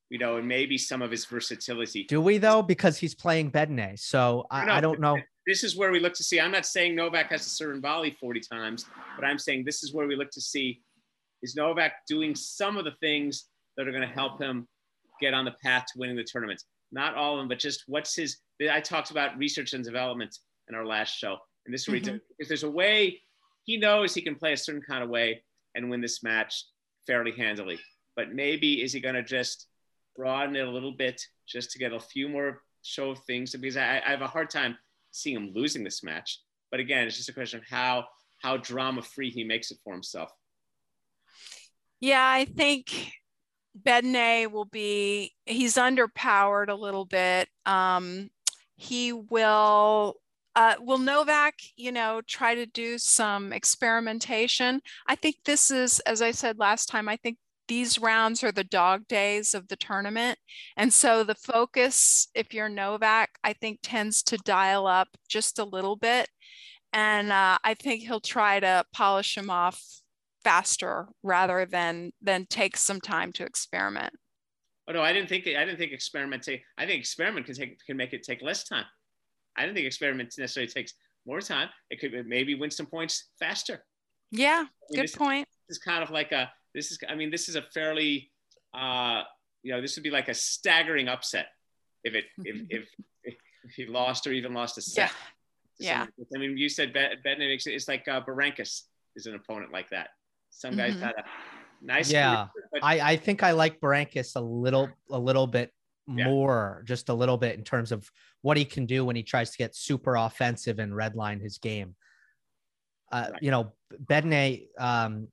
you 0.08 0.18
know, 0.18 0.36
and 0.36 0.46
maybe 0.46 0.78
some 0.78 1.02
of 1.02 1.10
his 1.10 1.24
versatility. 1.24 2.04
Do 2.04 2.20
we 2.20 2.38
though? 2.38 2.62
Because 2.62 2.96
he's 2.96 3.14
playing 3.14 3.50
Bedene, 3.50 3.98
so 3.98 4.46
I, 4.50 4.64
no, 4.64 4.72
I 4.72 4.80
don't 4.80 5.00
know. 5.00 5.18
This 5.46 5.62
is 5.62 5.76
where 5.76 5.92
we 5.92 6.00
look 6.00 6.14
to 6.14 6.24
see. 6.24 6.40
I'm 6.40 6.50
not 6.50 6.66
saying 6.66 6.94
Novak 6.94 7.30
has 7.30 7.44
to 7.44 7.50
serve 7.50 7.74
and 7.74 7.82
volley 7.82 8.10
40 8.10 8.40
times, 8.40 8.86
but 9.14 9.24
I'm 9.24 9.38
saying 9.38 9.64
this 9.64 9.82
is 9.82 9.94
where 9.94 10.06
we 10.06 10.16
look 10.16 10.30
to 10.32 10.40
see 10.40 10.82
is 11.42 11.54
Novak 11.54 11.92
doing 12.08 12.34
some 12.34 12.76
of 12.76 12.84
the 12.84 12.94
things 13.00 13.44
that 13.76 13.86
are 13.86 13.92
going 13.92 14.06
to 14.06 14.14
help 14.14 14.40
him 14.40 14.66
get 15.20 15.34
on 15.34 15.44
the 15.44 15.54
path 15.62 15.84
to 15.86 15.98
winning 15.98 16.16
the 16.16 16.24
tournament. 16.24 16.62
Not 16.92 17.14
all 17.14 17.34
of 17.34 17.38
them, 17.38 17.48
but 17.48 17.58
just 17.58 17.84
what's 17.86 18.14
his. 18.14 18.38
I 18.70 18.80
talked 18.80 19.10
about 19.10 19.36
research 19.38 19.72
and 19.72 19.84
development 19.84 20.36
in 20.68 20.74
our 20.74 20.86
last 20.86 21.16
show. 21.16 21.36
And 21.64 21.74
this 21.74 21.88
is 21.88 21.94
mm-hmm. 21.94 22.16
if 22.38 22.48
there's 22.48 22.62
a 22.62 22.70
way 22.70 23.20
he 23.64 23.76
knows 23.76 24.14
he 24.14 24.22
can 24.22 24.36
play 24.36 24.52
a 24.52 24.56
certain 24.56 24.82
kind 24.82 25.02
of 25.02 25.10
way 25.10 25.42
and 25.74 25.90
win 25.90 26.00
this 26.00 26.22
match 26.22 26.64
fairly 27.06 27.32
handily. 27.32 27.78
But 28.14 28.32
maybe 28.32 28.82
is 28.82 28.92
he 28.92 29.00
going 29.00 29.16
to 29.16 29.22
just 29.22 29.66
broaden 30.16 30.56
it 30.56 30.66
a 30.66 30.70
little 30.70 30.92
bit 30.92 31.20
just 31.46 31.72
to 31.72 31.78
get 31.78 31.92
a 31.92 32.00
few 32.00 32.28
more 32.28 32.62
show 32.82 33.10
of 33.10 33.18
things? 33.20 33.54
Because 33.54 33.76
I, 33.76 34.00
I 34.06 34.10
have 34.10 34.22
a 34.22 34.28
hard 34.28 34.50
time 34.50 34.78
seeing 35.10 35.36
him 35.36 35.52
losing 35.54 35.84
this 35.84 36.02
match. 36.02 36.40
But 36.70 36.80
again, 36.80 37.06
it's 37.06 37.16
just 37.16 37.28
a 37.28 37.32
question 37.32 37.58
of 37.58 37.66
how 37.68 38.06
how 38.38 38.56
drama 38.58 39.02
free 39.02 39.30
he 39.30 39.44
makes 39.44 39.70
it 39.70 39.78
for 39.82 39.92
himself. 39.92 40.30
Yeah, 42.00 42.22
I 42.22 42.44
think 42.44 43.12
Bedene 43.80 44.50
will 44.50 44.66
be 44.66 45.32
he's 45.44 45.76
underpowered 45.76 46.68
a 46.68 46.74
little 46.74 47.04
bit. 47.04 47.48
Um, 47.64 48.30
he 48.76 49.12
will 49.12 50.16
uh, 50.56 50.74
will 50.80 50.98
Novak, 50.98 51.54
you 51.76 51.92
know, 51.92 52.22
try 52.26 52.54
to 52.54 52.64
do 52.64 52.96
some 52.96 53.52
experimentation? 53.52 54.80
I 55.06 55.14
think 55.14 55.36
this 55.44 55.70
is, 55.70 56.00
as 56.00 56.22
I 56.22 56.30
said 56.30 56.58
last 56.58 56.88
time, 56.88 57.08
I 57.08 57.16
think 57.16 57.36
these 57.68 57.98
rounds 57.98 58.42
are 58.42 58.52
the 58.52 58.64
dog 58.64 59.06
days 59.06 59.52
of 59.52 59.68
the 59.68 59.76
tournament. 59.76 60.38
And 60.76 60.92
so 60.92 61.24
the 61.24 61.34
focus, 61.34 62.28
if 62.34 62.54
you're 62.54 62.70
Novak, 62.70 63.30
I 63.44 63.52
think 63.52 63.80
tends 63.82 64.22
to 64.24 64.38
dial 64.38 64.86
up 64.86 65.08
just 65.28 65.58
a 65.58 65.64
little 65.64 65.96
bit. 65.96 66.28
And 66.92 67.30
uh, 67.30 67.58
I 67.62 67.74
think 67.74 68.02
he'll 68.02 68.20
try 68.20 68.58
to 68.60 68.84
polish 68.94 69.36
him 69.36 69.50
off 69.50 69.82
faster 70.42 71.08
rather 71.22 71.66
than 71.66 72.12
than 72.22 72.46
take 72.46 72.76
some 72.76 73.00
time 73.00 73.32
to 73.32 73.44
experiment. 73.44 74.14
Oh 74.88 74.92
no, 74.92 75.02
I 75.02 75.12
didn't 75.12 75.28
think 75.28 75.46
I 75.48 75.64
didn't 75.64 75.78
think 75.78 75.92
experiment 75.92 76.44
take. 76.44 76.62
I 76.78 76.86
think 76.86 77.00
experiment 77.00 77.46
can 77.46 77.56
take 77.56 77.84
can 77.84 77.96
make 77.96 78.12
it 78.12 78.22
take 78.22 78.40
less 78.40 78.64
time. 78.64 78.86
I 79.56 79.64
don't 79.64 79.74
think 79.74 79.86
experiment 79.86 80.34
necessarily 80.38 80.70
takes 80.70 80.94
more 81.26 81.40
time. 81.40 81.68
It 81.90 82.00
could 82.00 82.26
maybe 82.26 82.54
win 82.54 82.70
some 82.70 82.86
points 82.86 83.30
faster. 83.38 83.84
Yeah, 84.30 84.48
I 84.48 84.60
mean, 84.60 84.68
good 84.92 85.02
this 85.04 85.14
point. 85.14 85.48
Is, 85.48 85.68
this 85.68 85.76
is 85.78 85.82
kind 85.82 86.02
of 86.02 86.10
like 86.10 86.32
a 86.32 86.50
this 86.74 86.90
is 86.90 86.98
I 87.08 87.14
mean 87.14 87.30
this 87.30 87.48
is 87.48 87.56
a 87.56 87.62
fairly 87.74 88.30
uh, 88.74 89.22
you 89.62 89.72
know 89.72 89.80
this 89.80 89.96
would 89.96 90.02
be 90.02 90.10
like 90.10 90.28
a 90.28 90.34
staggering 90.34 91.08
upset 91.08 91.46
if 92.04 92.14
it 92.14 92.24
if 92.38 92.62
if, 92.70 92.88
if 93.24 93.74
he 93.74 93.86
lost 93.86 94.26
or 94.26 94.32
even 94.32 94.54
lost 94.54 94.78
a 94.78 94.82
set. 94.82 95.10
Yeah. 95.10 95.14
Yeah. 95.78 96.06
I 96.34 96.38
mean, 96.38 96.56
you 96.56 96.70
said 96.70 96.94
Bedene. 96.94 97.58
It's 97.66 97.88
like 97.88 98.08
uh, 98.08 98.22
Berankis 98.22 98.82
is 99.14 99.26
an 99.26 99.34
opponent 99.34 99.72
like 99.72 99.90
that. 99.90 100.08
Some 100.50 100.74
guys 100.74 100.94
mm-hmm. 100.94 101.02
had 101.02 101.14
a 101.18 101.24
nice. 101.84 102.10
Yeah, 102.10 102.46
career, 102.54 102.68
but- 102.72 102.84
I 102.84 103.12
I 103.12 103.16
think 103.16 103.42
I 103.42 103.50
like 103.50 103.80
Berankis 103.80 104.36
a 104.36 104.40
little 104.40 104.88
a 105.10 105.18
little 105.18 105.46
bit 105.46 105.72
yeah. 106.08 106.24
more, 106.24 106.82
just 106.84 107.08
a 107.08 107.14
little 107.14 107.36
bit 107.36 107.58
in 107.58 107.64
terms 107.64 107.92
of 107.92 108.10
what 108.42 108.56
he 108.56 108.64
can 108.64 108.86
do 108.86 109.04
when 109.04 109.16
he 109.16 109.22
tries 109.22 109.50
to 109.50 109.58
get 109.58 109.74
super 109.74 110.16
offensive 110.16 110.78
and 110.78 110.92
redline 110.92 111.40
his 111.40 111.58
game. 111.58 111.94
Uh, 113.10 113.28
right. 113.32 113.42
You 113.42 113.50
know, 113.50 113.72
Bedene, 114.04 114.66
um, 114.78 115.28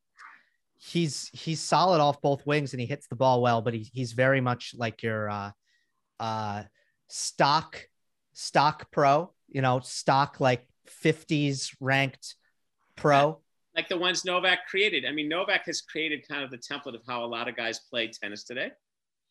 he's 0.78 1.30
he's 1.34 1.60
solid 1.60 2.02
off 2.02 2.22
both 2.22 2.46
wings 2.46 2.74
and 2.74 2.82
he 2.82 2.86
hits 2.86 3.08
the 3.08 3.16
ball 3.16 3.42
well, 3.42 3.62
but 3.62 3.74
he, 3.74 3.90
he's 3.94 4.14
very 4.14 4.42
much 4.42 4.76
like 4.78 5.02
your 5.04 5.30
uh, 5.30 5.52
uh, 6.20 6.64
stock 7.08 7.88
stock 8.34 8.92
pro. 8.92 9.32
You 9.50 9.62
know, 9.62 9.80
stock 9.80 10.40
like 10.40 10.68
50s 10.88 11.76
ranked 11.80 12.36
pro 12.96 13.44
like 13.76 13.90
the 13.90 13.98
ones 13.98 14.24
Novak 14.24 14.68
created. 14.68 15.06
I 15.06 15.12
mean, 15.12 15.28
Novak 15.28 15.66
has 15.66 15.82
created 15.82 16.28
kind 16.28 16.44
of 16.44 16.52
the 16.52 16.58
template 16.58 16.96
of 16.96 17.02
how 17.08 17.24
a 17.24 17.26
lot 17.26 17.48
of 17.48 17.56
guys 17.56 17.80
play 17.90 18.08
tennis 18.08 18.44
today. 18.44 18.72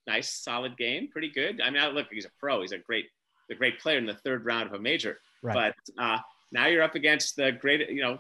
Nice, 0.07 0.33
solid 0.33 0.77
game, 0.77 1.09
pretty 1.11 1.31
good. 1.31 1.61
I 1.61 1.71
mean, 1.71 1.83
look, 1.95 2.09
he's 2.11 2.25
a 2.25 2.31
pro. 2.41 2.61
He's 2.61 2.73
a 2.73 2.79
great, 2.79 3.07
a 3.51 3.55
great 3.55 3.79
player 3.79 3.99
in 3.99 4.07
the 4.07 4.15
third 4.15 4.45
round 4.45 4.69
of 4.69 4.75
a 4.75 4.79
major. 4.79 5.19
Right. 5.43 5.73
But 5.97 6.03
uh, 6.03 6.19
now 6.51 6.67
you're 6.67 6.83
up 6.83 6.95
against 6.95 7.37
the 7.37 7.53
great, 7.53 7.89
you 7.89 8.03
know, 8.03 8.19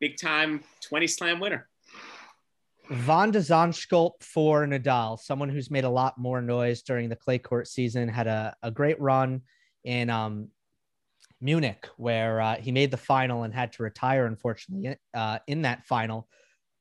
big 0.00 0.16
time 0.18 0.62
20 0.82 1.06
slam 1.06 1.40
winner. 1.40 1.68
Van 2.90 3.30
de 3.30 3.38
Zandschulp 3.38 4.22
for 4.22 4.66
Nadal, 4.66 5.18
someone 5.18 5.48
who's 5.48 5.70
made 5.70 5.84
a 5.84 5.88
lot 5.88 6.18
more 6.18 6.42
noise 6.42 6.82
during 6.82 7.08
the 7.08 7.16
clay 7.16 7.38
court 7.38 7.66
season, 7.66 8.08
had 8.08 8.26
a, 8.26 8.54
a 8.62 8.70
great 8.70 9.00
run 9.00 9.40
in 9.84 10.10
um, 10.10 10.48
Munich, 11.40 11.88
where 11.96 12.40
uh, 12.40 12.56
he 12.56 12.72
made 12.72 12.90
the 12.90 12.98
final 12.98 13.44
and 13.44 13.54
had 13.54 13.72
to 13.72 13.82
retire, 13.82 14.26
unfortunately, 14.26 14.96
uh, 15.14 15.38
in 15.46 15.62
that 15.62 15.86
final. 15.86 16.28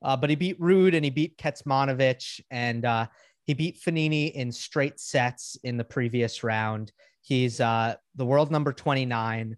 Uh, 0.02 0.18
but 0.18 0.30
he 0.30 0.36
beat 0.36 0.60
Ruud 0.60 0.94
and 0.94 1.06
he 1.06 1.10
beat 1.10 1.38
Kecmanovic. 1.38 2.42
and 2.52 2.84
uh, 2.84 3.08
he 3.45 3.53
beat 3.53 3.79
Fognini 3.82 4.32
in 4.32 4.51
straight 4.51 4.99
sets 4.99 5.58
in 5.63 5.77
the 5.77 5.84
previous 5.84 6.43
round. 6.43 6.91
He's 7.21 7.60
uh, 7.60 7.95
the 8.15 8.25
world 8.25 8.51
number 8.51 8.73
29. 8.73 9.58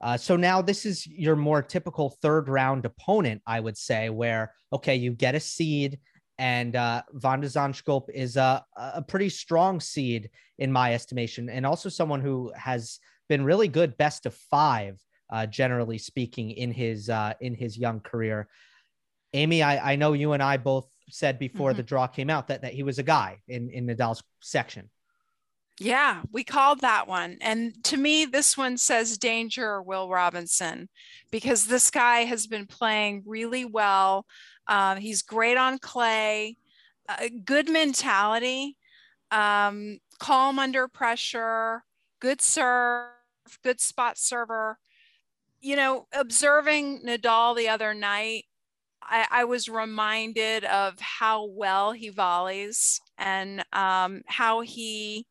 Uh, 0.00 0.16
so 0.16 0.36
now 0.36 0.60
this 0.60 0.84
is 0.84 1.06
your 1.06 1.36
more 1.36 1.62
typical 1.62 2.10
third 2.22 2.48
round 2.48 2.84
opponent, 2.84 3.42
I 3.46 3.60
would 3.60 3.76
say, 3.76 4.10
where, 4.10 4.52
okay, 4.72 4.96
you 4.96 5.12
get 5.12 5.34
a 5.34 5.40
seed 5.40 5.98
and 6.38 6.74
uh, 6.74 7.02
Van 7.12 7.40
de 7.40 7.46
Zandschulp 7.46 8.10
is 8.12 8.36
a, 8.36 8.64
a 8.76 9.02
pretty 9.02 9.28
strong 9.28 9.80
seed 9.80 10.30
in 10.58 10.72
my 10.72 10.94
estimation, 10.94 11.48
and 11.48 11.64
also 11.64 11.88
someone 11.88 12.20
who 12.20 12.52
has 12.56 12.98
been 13.28 13.44
really 13.44 13.68
good 13.68 13.96
best 13.96 14.26
of 14.26 14.34
five, 14.34 14.98
uh, 15.30 15.46
generally 15.46 15.98
speaking, 15.98 16.50
in 16.50 16.72
his 16.72 17.08
uh, 17.08 17.34
in 17.40 17.54
his 17.54 17.78
young 17.78 18.00
career. 18.00 18.48
Amy, 19.34 19.62
I, 19.62 19.92
I 19.92 19.96
know 19.96 20.14
you 20.14 20.32
and 20.32 20.42
I 20.42 20.56
both 20.56 20.91
said 21.08 21.38
before 21.38 21.70
mm-hmm. 21.70 21.78
the 21.78 21.82
draw 21.82 22.06
came 22.06 22.30
out 22.30 22.48
that, 22.48 22.62
that 22.62 22.72
he 22.72 22.82
was 22.82 22.98
a 22.98 23.02
guy 23.02 23.40
in, 23.48 23.70
in 23.70 23.86
Nadal's 23.86 24.22
section. 24.40 24.90
Yeah, 25.80 26.22
we 26.30 26.44
called 26.44 26.80
that 26.80 27.08
one. 27.08 27.38
And 27.40 27.82
to 27.84 27.96
me, 27.96 28.24
this 28.24 28.56
one 28.56 28.76
says 28.76 29.18
danger, 29.18 29.82
Will 29.82 30.08
Robinson, 30.08 30.88
because 31.30 31.66
this 31.66 31.90
guy 31.90 32.20
has 32.20 32.46
been 32.46 32.66
playing 32.66 33.22
really 33.26 33.64
well. 33.64 34.26
Uh, 34.66 34.96
he's 34.96 35.22
great 35.22 35.56
on 35.56 35.78
clay, 35.78 36.56
uh, 37.08 37.28
good 37.44 37.68
mentality, 37.68 38.76
um, 39.30 39.98
calm 40.18 40.58
under 40.58 40.88
pressure, 40.88 41.82
good 42.20 42.40
serve, 42.40 43.08
good 43.64 43.80
spot 43.80 44.18
server. 44.18 44.78
You 45.60 45.76
know, 45.76 46.06
observing 46.12 47.00
Nadal 47.04 47.56
the 47.56 47.68
other 47.68 47.94
night, 47.94 48.44
I, 49.08 49.26
I 49.30 49.44
was 49.44 49.68
reminded 49.68 50.64
of 50.64 50.98
how 51.00 51.46
well 51.46 51.92
he 51.92 52.08
volleys 52.08 53.00
and 53.18 53.64
um, 53.72 54.22
how 54.26 54.60
he 54.60 55.26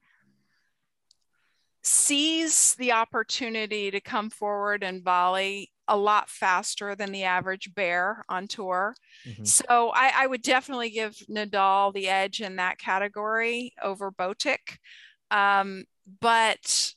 sees 1.84 2.76
the 2.76 2.92
opportunity 2.92 3.90
to 3.92 4.00
come 4.00 4.30
forward 4.30 4.84
and 4.84 5.04
volley 5.04 5.72
a 5.88 5.98
lot 5.98 6.30
faster 6.30 6.96
than 6.96 7.12
the 7.12 7.24
average 7.24 7.74
bear 7.74 8.24
on 8.30 8.48
tour. 8.48 8.96
Mm-hmm. 9.28 9.44
So 9.44 9.92
I, 9.94 10.12
I, 10.16 10.28
would 10.28 10.44
definitely 10.44 10.92
give 10.92 11.18
Nadal 11.30 11.92
the 11.94 12.08
edge 12.08 12.40
in 12.40 12.58
that 12.58 12.78
category 12.78 13.74
over 13.82 14.12
Botic. 14.12 14.78
Um, 15.32 15.86
but 16.22 16.94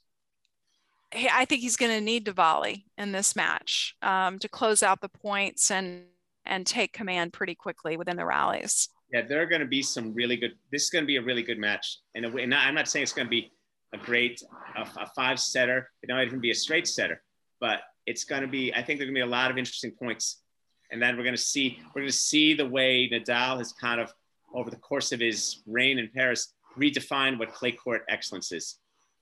I 1.12 1.44
think 1.44 1.62
he's 1.62 1.76
going 1.76 1.96
to 1.96 2.04
need 2.04 2.26
to 2.26 2.32
volley 2.32 2.86
in 2.98 3.12
this 3.12 3.34
match 3.34 3.96
um, 4.02 4.38
to 4.40 4.48
close 4.48 4.82
out 4.82 5.00
the 5.00 5.08
points 5.08 5.70
and 5.70 6.04
and 6.46 6.66
take 6.66 6.92
command 6.92 7.32
pretty 7.32 7.54
quickly 7.54 7.96
within 7.96 8.16
the 8.16 8.24
rallies. 8.24 8.88
Yeah, 9.12 9.22
there 9.22 9.40
are 9.42 9.46
going 9.46 9.60
to 9.60 9.66
be 9.66 9.82
some 9.82 10.12
really 10.14 10.36
good. 10.36 10.52
This 10.72 10.84
is 10.84 10.90
going 10.90 11.04
to 11.04 11.06
be 11.06 11.16
a 11.16 11.22
really 11.22 11.42
good 11.42 11.58
match, 11.58 11.98
and, 12.14 12.26
I'm 12.26 12.74
not 12.74 12.88
saying 12.88 13.02
it's 13.02 13.12
going 13.12 13.26
to 13.26 13.30
be 13.30 13.52
a 13.92 13.98
great 13.98 14.42
a, 14.76 14.82
a 14.82 15.06
five 15.14 15.38
setter. 15.38 15.90
It 16.02 16.08
might 16.08 16.26
even 16.26 16.40
be 16.40 16.50
a 16.50 16.54
straight 16.54 16.88
setter, 16.88 17.22
but 17.60 17.80
it's 18.06 18.24
going 18.24 18.42
to 18.42 18.48
be. 18.48 18.72
I 18.72 18.82
think 18.82 18.98
there's 18.98 19.08
going 19.08 19.14
to 19.14 19.26
be 19.26 19.26
a 19.26 19.26
lot 19.26 19.50
of 19.50 19.58
interesting 19.58 19.92
points, 19.92 20.42
and 20.90 21.00
then 21.00 21.16
we're 21.16 21.22
going 21.22 21.36
to 21.36 21.40
see 21.40 21.78
we're 21.94 22.02
going 22.02 22.10
to 22.10 22.16
see 22.16 22.54
the 22.54 22.66
way 22.66 23.08
Nadal 23.08 23.58
has 23.58 23.72
kind 23.72 24.00
of 24.00 24.12
over 24.52 24.70
the 24.70 24.76
course 24.76 25.12
of 25.12 25.20
his 25.20 25.62
reign 25.66 25.98
in 25.98 26.08
Paris 26.14 26.54
redefined 26.78 27.38
what 27.38 27.52
clay 27.52 27.72
court 27.72 28.02
excellence 28.08 28.52
is. 28.52 28.78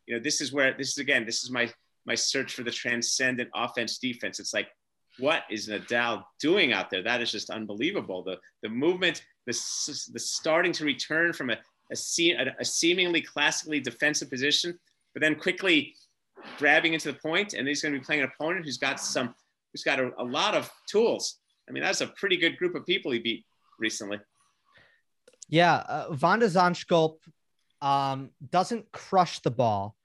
You 0.06 0.16
know, 0.16 0.22
this 0.22 0.40
is 0.40 0.52
where 0.52 0.74
this 0.76 0.90
is 0.90 0.98
again. 0.98 1.24
This 1.24 1.42
is 1.44 1.50
my 1.50 1.70
my 2.04 2.14
search 2.14 2.54
for 2.54 2.62
the 2.62 2.70
transcendent 2.70 3.48
offense 3.54 3.98
defense. 3.98 4.40
It's 4.40 4.52
like, 4.52 4.68
what 5.18 5.42
is 5.51 5.68
Nadal 5.68 6.25
doing 6.40 6.73
out 6.73 6.90
there? 6.90 7.02
That 7.02 7.21
is 7.21 7.31
just 7.31 7.50
unbelievable. 7.50 8.23
The 8.23 8.38
the 8.63 8.69
movement, 8.69 9.25
the 9.46 9.52
the 10.13 10.19
starting 10.19 10.73
to 10.73 10.85
return 10.85 11.33
from 11.33 11.50
a 11.50 11.58
a, 11.92 12.46
a 12.58 12.65
seemingly 12.65 13.21
classically 13.21 13.81
defensive 13.81 14.31
position, 14.31 14.79
but 15.13 15.21
then 15.21 15.35
quickly 15.35 15.94
grabbing 16.58 16.94
into 16.94 17.13
the 17.13 17.19
point, 17.19 17.54
and 17.54 17.69
he's 17.69 17.83
going 17.83 17.92
to 17.92 18.00
be 18.00 18.04
playing 18.04 18.23
an 18.23 18.31
opponent 18.35 18.65
who's 18.65 18.79
got 18.79 19.00
some, 19.00 19.35
who's 19.73 19.85
got 19.85 20.00
a, 20.00 20.10
a 20.19 20.25
lot 20.25 20.54
of 20.54 20.71
tools. 20.88 21.38
I 21.69 21.73
mean, 21.73 21.83
that's 21.83 22.00
a 22.00 22.08
pretty 22.08 22.37
good 22.37 22.56
group 22.56 22.75
of 22.75 22.87
people 22.87 23.13
he 23.13 23.19
beat 23.19 23.44
recently. 23.79 24.19
Yeah, 25.48 25.77
uh, 25.77 26.13
Van 26.13 26.38
de 26.38 26.48
um, 27.83 28.31
doesn't 28.50 28.90
crush 28.92 29.40
the 29.40 29.50
ball, 29.50 29.96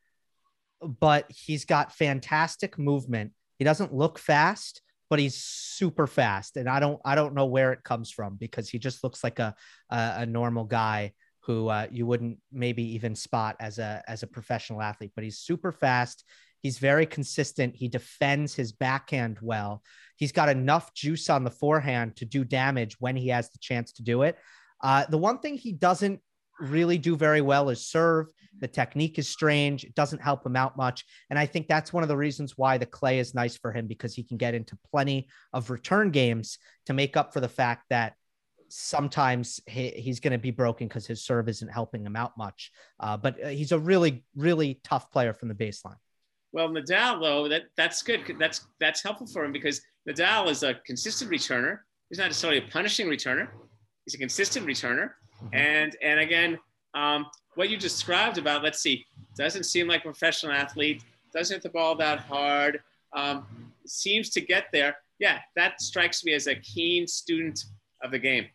but 0.81 1.25
he's 1.29 1.65
got 1.65 1.95
fantastic 1.95 2.77
movement. 2.77 3.31
He 3.57 3.63
doesn't 3.63 3.93
look 3.93 4.19
fast, 4.19 4.81
but 5.09 5.19
he's 5.19 5.35
super 5.35 6.07
fast, 6.07 6.57
and 6.57 6.69
I 6.69 6.79
don't 6.79 6.99
I 7.05 7.15
don't 7.15 7.33
know 7.33 7.45
where 7.45 7.71
it 7.71 7.83
comes 7.83 8.11
from 8.11 8.35
because 8.35 8.69
he 8.69 8.79
just 8.79 9.03
looks 9.03 9.23
like 9.23 9.39
a 9.39 9.55
a, 9.89 10.13
a 10.17 10.25
normal 10.25 10.65
guy 10.65 11.13
who 11.41 11.69
uh, 11.69 11.87
you 11.89 12.05
wouldn't 12.05 12.39
maybe 12.51 12.83
even 12.95 13.15
spot 13.15 13.55
as 13.59 13.79
a 13.79 14.03
as 14.07 14.23
a 14.23 14.27
professional 14.27 14.81
athlete. 14.81 15.11
But 15.15 15.23
he's 15.23 15.39
super 15.39 15.71
fast. 15.71 16.23
He's 16.61 16.79
very 16.79 17.05
consistent. 17.05 17.75
He 17.75 17.87
defends 17.87 18.53
his 18.53 18.71
backhand 18.71 19.37
well. 19.41 19.83
He's 20.17 20.31
got 20.31 20.49
enough 20.49 20.93
juice 20.93 21.29
on 21.29 21.43
the 21.43 21.51
forehand 21.51 22.15
to 22.17 22.25
do 22.25 22.43
damage 22.43 22.97
when 22.99 23.15
he 23.15 23.29
has 23.29 23.49
the 23.51 23.59
chance 23.59 23.93
to 23.93 24.03
do 24.03 24.23
it. 24.23 24.37
Uh, 24.83 25.05
the 25.09 25.17
one 25.17 25.39
thing 25.39 25.55
he 25.57 25.71
doesn't 25.71 26.19
really 26.59 26.97
do 26.97 27.15
very 27.15 27.41
well 27.41 27.69
is 27.69 27.87
serve. 27.87 28.27
The 28.59 28.67
technique 28.67 29.19
is 29.19 29.29
strange. 29.29 29.83
It 29.83 29.95
doesn't 29.95 30.21
help 30.21 30.45
him 30.45 30.55
out 30.55 30.77
much. 30.77 31.05
And 31.29 31.37
I 31.37 31.45
think 31.45 31.67
that's 31.67 31.93
one 31.93 32.03
of 32.03 32.09
the 32.09 32.17
reasons 32.17 32.57
why 32.57 32.77
the 32.77 32.85
clay 32.85 33.19
is 33.19 33.35
nice 33.35 33.55
for 33.55 33.71
him 33.71 33.87
because 33.87 34.15
he 34.15 34.23
can 34.23 34.37
get 34.37 34.55
into 34.55 34.77
plenty 34.91 35.29
of 35.53 35.69
return 35.69 36.11
games 36.11 36.57
to 36.87 36.93
make 36.93 37.15
up 37.15 37.33
for 37.33 37.39
the 37.39 37.49
fact 37.49 37.85
that 37.89 38.13
sometimes 38.69 39.59
he, 39.67 39.89
he's 39.91 40.19
going 40.19 40.31
to 40.31 40.37
be 40.37 40.51
broken 40.51 40.87
because 40.87 41.05
his 41.05 41.23
serve 41.23 41.47
isn't 41.49 41.69
helping 41.69 42.05
him 42.05 42.15
out 42.15 42.37
much. 42.37 42.71
Uh, 42.99 43.17
but 43.17 43.43
uh, 43.43 43.49
he's 43.49 43.71
a 43.71 43.79
really, 43.79 44.23
really 44.35 44.79
tough 44.83 45.11
player 45.11 45.33
from 45.33 45.49
the 45.49 45.55
baseline. 45.55 45.97
Well, 46.51 46.69
Nadal, 46.69 47.21
though, 47.21 47.47
that, 47.49 47.63
that's 47.75 48.01
good. 48.01 48.21
That's 48.39 48.65
that's 48.79 49.03
helpful 49.03 49.27
for 49.27 49.43
him 49.43 49.51
because 49.51 49.81
Nadal 50.09 50.49
is 50.49 50.63
a 50.63 50.75
consistent 50.85 51.29
returner. 51.29 51.79
He's 52.09 52.17
not 52.17 52.25
necessarily 52.25 52.59
a 52.59 52.71
punishing 52.71 53.07
returner. 53.07 53.49
He's 54.05 54.15
a 54.15 54.17
consistent 54.17 54.65
returner. 54.65 55.11
Mm-hmm. 55.43 55.55
And 55.55 55.95
and 56.01 56.19
again, 56.19 56.59
um, 56.93 57.27
what 57.55 57.69
you 57.69 57.77
described 57.77 58.37
about, 58.37 58.63
let's 58.63 58.79
see, 58.79 59.05
doesn't 59.35 59.63
seem 59.63 59.87
like 59.87 60.01
a 60.01 60.03
professional 60.03 60.53
athlete, 60.53 61.03
doesn't 61.33 61.55
hit 61.55 61.63
the 61.63 61.69
ball 61.69 61.95
that 61.95 62.19
hard, 62.19 62.81
um, 63.13 63.45
seems 63.85 64.29
to 64.31 64.41
get 64.41 64.65
there. 64.71 64.97
Yeah, 65.19 65.39
that 65.55 65.81
strikes 65.81 66.23
me 66.23 66.33
as 66.33 66.47
a 66.47 66.55
keen 66.55 67.07
student 67.07 67.65
of 68.03 68.11
the 68.11 68.19
game. 68.19 68.45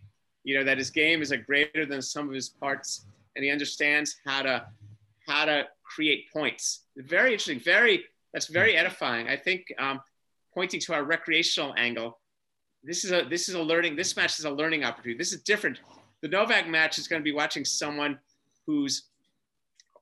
You 0.45 0.59
know, 0.59 0.65
that 0.65 0.79
his 0.79 0.91
game 0.91 1.23
is 1.23 1.31
a 1.31 1.37
greater 1.37 1.87
than 1.87 2.03
some 2.03 2.29
of 2.29 2.35
his 2.35 2.49
parts, 2.49 3.07
and 3.37 3.45
he 3.45 3.51
understands 3.51 4.17
how 4.25 4.43
to 4.43 4.67
how 5.27 5.45
to 5.45 5.67
create 5.85 6.33
points. 6.33 6.83
Very 6.97 7.33
interesting. 7.33 7.61
Very 7.61 8.05
that's 8.33 8.47
very 8.47 8.77
edifying. 8.77 9.29
I 9.29 9.37
think 9.37 9.67
um, 9.79 10.01
pointing 10.55 10.81
to 10.81 10.95
our 10.95 11.05
recreational 11.05 11.75
angle, 11.77 12.19
this 12.83 13.05
is 13.05 13.13
a 13.13 13.25
this 13.29 13.49
is 13.49 13.55
a 13.55 13.63
learning. 13.63 13.97
This 13.97 14.17
match 14.17 14.39
is 14.39 14.45
a 14.45 14.51
learning 14.51 14.85
opportunity. 14.85 15.19
This 15.19 15.33
is 15.33 15.43
different. 15.43 15.81
The 16.23 16.29
Novak 16.29 16.69
match 16.69 16.99
is 16.99 17.09
going 17.09 17.21
to 17.21 17.25
be 17.25 17.33
watching 17.33 17.65
someone 17.65 18.19
who's 18.67 19.09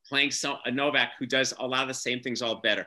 playing 0.06 0.30
some, 0.30 0.58
a 0.64 0.70
Novak 0.70 1.12
who 1.18 1.26
does 1.26 1.54
a 1.58 1.66
lot 1.66 1.82
of 1.82 1.88
the 1.88 1.94
same 1.94 2.20
things 2.20 2.42
all 2.42 2.56
better. 2.56 2.86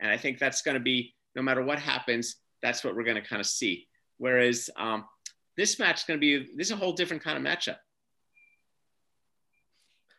And 0.00 0.10
I 0.10 0.16
think 0.16 0.38
that's 0.38 0.62
going 0.62 0.74
to 0.74 0.80
be, 0.80 1.14
no 1.36 1.42
matter 1.42 1.62
what 1.62 1.78
happens, 1.78 2.36
that's 2.62 2.82
what 2.82 2.96
we're 2.96 3.04
going 3.04 3.22
to 3.22 3.28
kind 3.28 3.40
of 3.40 3.46
see. 3.46 3.86
Whereas 4.18 4.70
um, 4.76 5.04
this 5.56 5.78
match 5.78 6.00
is 6.00 6.04
going 6.04 6.18
to 6.18 6.20
be, 6.20 6.50
this 6.56 6.68
is 6.68 6.72
a 6.72 6.76
whole 6.76 6.92
different 6.92 7.22
kind 7.22 7.38
of 7.38 7.44
matchup. 7.44 7.76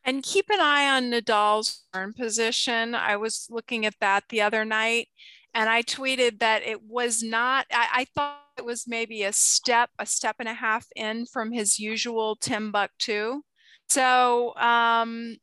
And 0.06 0.22
keep 0.22 0.50
an 0.52 0.60
eye 0.60 0.88
on 0.88 1.12
Nadal's 1.12 1.84
turn 1.92 2.14
position. 2.14 2.94
I 2.94 3.18
was 3.18 3.48
looking 3.50 3.86
at 3.86 3.96
that 4.00 4.26
the 4.30 4.42
other 4.42 4.64
night 4.64 5.08
and 5.56 5.70
I 5.70 5.82
tweeted 5.84 6.40
that 6.40 6.64
it 6.64 6.84
was 6.84 7.24
not, 7.24 7.66
I, 7.72 7.88
I 7.94 8.06
thought 8.14 8.42
it 8.58 8.66
was 8.66 8.88
maybe 8.88 9.24
a 9.24 9.32
step, 9.32 9.90
a 9.98 10.06
step 10.06 10.36
and 10.40 10.50
a 10.50 10.54
half 10.54 10.86
in 10.96 11.26
from 11.26 11.54
his 11.54 11.80
usual 11.80 12.36
Timbuktu. 12.36 13.42
So 13.88 14.54
um, 14.58 15.38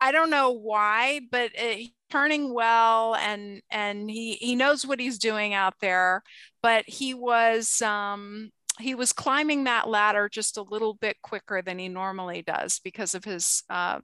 I 0.00 0.12
don't 0.12 0.30
know 0.30 0.50
why, 0.50 1.22
but 1.30 1.50
it, 1.54 1.90
turning 2.10 2.54
well 2.54 3.16
and 3.16 3.60
and 3.70 4.08
he 4.08 4.34
he 4.34 4.54
knows 4.54 4.86
what 4.86 5.00
he's 5.00 5.18
doing 5.18 5.52
out 5.52 5.74
there. 5.80 6.22
But 6.62 6.84
he 6.86 7.14
was 7.14 7.80
um, 7.82 8.50
he 8.78 8.94
was 8.94 9.12
climbing 9.12 9.64
that 9.64 9.88
ladder 9.88 10.28
just 10.28 10.58
a 10.58 10.62
little 10.62 10.94
bit 10.94 11.16
quicker 11.22 11.62
than 11.62 11.78
he 11.78 11.88
normally 11.88 12.42
does 12.42 12.80
because 12.80 13.14
of 13.14 13.24
his 13.24 13.62
uh, 13.70 14.00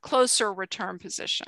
closer 0.00 0.52
return 0.52 0.98
position. 0.98 1.46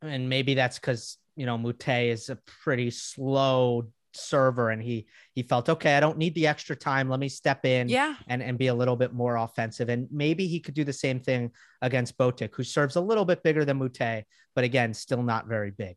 And 0.00 0.28
maybe 0.28 0.54
that's 0.54 0.78
because 0.78 1.18
you 1.38 1.46
know 1.46 1.56
Moutet 1.56 2.08
is 2.08 2.28
a 2.28 2.38
pretty 2.62 2.90
slow 2.90 3.88
server 4.12 4.70
and 4.70 4.82
he 4.82 5.06
he 5.34 5.42
felt 5.42 5.68
okay 5.68 5.94
i 5.96 6.00
don't 6.00 6.18
need 6.18 6.34
the 6.34 6.46
extra 6.46 6.74
time. 6.74 7.08
Let 7.08 7.20
me 7.20 7.28
step 7.28 7.64
in 7.64 7.88
yeah. 7.88 8.16
and 8.26 8.42
and 8.42 8.58
be 8.58 8.66
a 8.66 8.74
little 8.74 8.96
bit 8.96 9.12
more 9.12 9.36
offensive. 9.36 9.88
And 9.88 10.08
maybe 10.10 10.48
he 10.48 10.58
could 10.60 10.74
do 10.74 10.82
the 10.82 10.92
same 10.92 11.20
thing 11.20 11.52
against 11.80 12.18
botic 12.18 12.54
who 12.54 12.64
serves 12.64 12.96
a 12.96 13.00
little 13.00 13.24
bit 13.24 13.42
bigger 13.42 13.64
than 13.64 13.78
Moutet 13.78 14.24
but 14.54 14.64
again 14.64 14.92
still 14.92 15.22
not 15.22 15.46
very 15.46 15.70
big. 15.70 15.96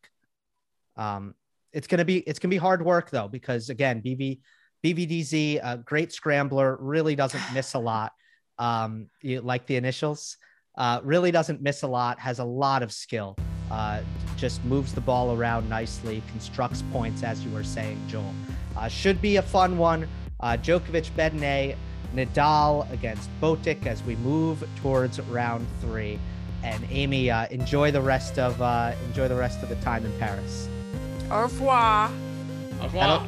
Um 0.95 1.33
it's 1.73 1.87
gonna 1.87 2.05
be 2.05 2.19
it's 2.19 2.37
gonna 2.37 2.51
be 2.51 2.57
hard 2.57 2.85
work 2.85 3.09
though 3.09 3.27
because 3.27 3.69
again 3.69 4.01
bv 4.01 4.39
bvdz 4.85 5.59
a 5.63 5.77
great 5.77 6.13
scrambler 6.13 6.77
really 6.79 7.15
doesn't 7.15 7.43
miss 7.53 7.73
a 7.73 7.79
lot. 7.79 8.11
Um 8.59 9.07
you, 9.21 9.41
like 9.41 9.65
the 9.65 9.77
initials 9.77 10.37
uh 10.77 10.99
really 11.03 11.31
doesn't 11.31 11.61
miss 11.61 11.81
a 11.81 11.87
lot 11.87 12.19
has 12.19 12.37
a 12.37 12.45
lot 12.45 12.83
of 12.83 12.91
skill 12.91 13.35
uh, 13.71 14.01
just 14.35 14.63
moves 14.65 14.93
the 14.93 15.01
ball 15.01 15.33
around 15.33 15.69
nicely, 15.69 16.21
constructs 16.29 16.83
points, 16.91 17.23
as 17.23 17.43
you 17.45 17.51
were 17.51 17.63
saying, 17.63 17.97
Joel. 18.09 18.33
Uh, 18.75 18.89
should 18.89 19.21
be 19.21 19.37
a 19.37 19.41
fun 19.41 19.77
one. 19.77 20.07
Uh, 20.41 20.57
Djokovic, 20.57 21.09
Bedene, 21.11 21.75
Nadal 22.13 22.91
against 22.91 23.29
Botic 23.41 23.85
as 23.85 24.03
we 24.03 24.17
move 24.17 24.67
towards 24.81 25.21
round 25.21 25.65
three. 25.79 26.19
And 26.63 26.85
Amy, 26.89 27.31
uh, 27.31 27.47
enjoy 27.47 27.91
the 27.91 28.01
rest 28.01 28.37
of 28.37 28.61
uh, 28.61 28.93
enjoy 29.07 29.27
the 29.29 29.35
rest 29.35 29.63
of 29.63 29.69
the 29.69 29.75
time 29.77 30.05
in 30.05 30.11
Paris. 30.19 30.67
Au 31.31 31.43
revoir. 31.43 32.11
Au 32.81 32.83
revoir. 32.83 32.91
That'll, 32.91 33.27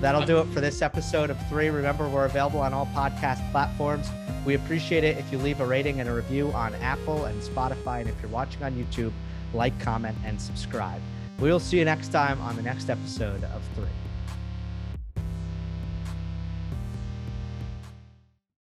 that'll 0.00 0.26
do 0.26 0.38
it 0.38 0.52
for 0.52 0.60
this 0.60 0.82
episode 0.82 1.30
of 1.30 1.48
three. 1.48 1.70
Remember, 1.70 2.08
we're 2.08 2.26
available 2.26 2.60
on 2.60 2.74
all 2.74 2.86
podcast 2.86 3.48
platforms. 3.52 4.08
We 4.44 4.54
appreciate 4.54 5.04
it 5.04 5.16
if 5.18 5.30
you 5.32 5.38
leave 5.38 5.60
a 5.60 5.66
rating 5.66 6.00
and 6.00 6.08
a 6.08 6.12
review 6.12 6.52
on 6.52 6.74
Apple 6.76 7.26
and 7.26 7.40
Spotify. 7.40 8.00
And 8.00 8.10
if 8.10 8.20
you're 8.20 8.30
watching 8.30 8.62
on 8.64 8.74
YouTube, 8.74 9.12
like, 9.54 9.78
comment, 9.80 10.16
and 10.24 10.40
subscribe. 10.40 11.00
We 11.40 11.50
will 11.50 11.60
see 11.60 11.78
you 11.78 11.84
next 11.84 12.08
time 12.08 12.40
on 12.40 12.56
the 12.56 12.62
next 12.62 12.90
episode 12.90 13.44
of 13.44 13.62
Three. 13.74 14.03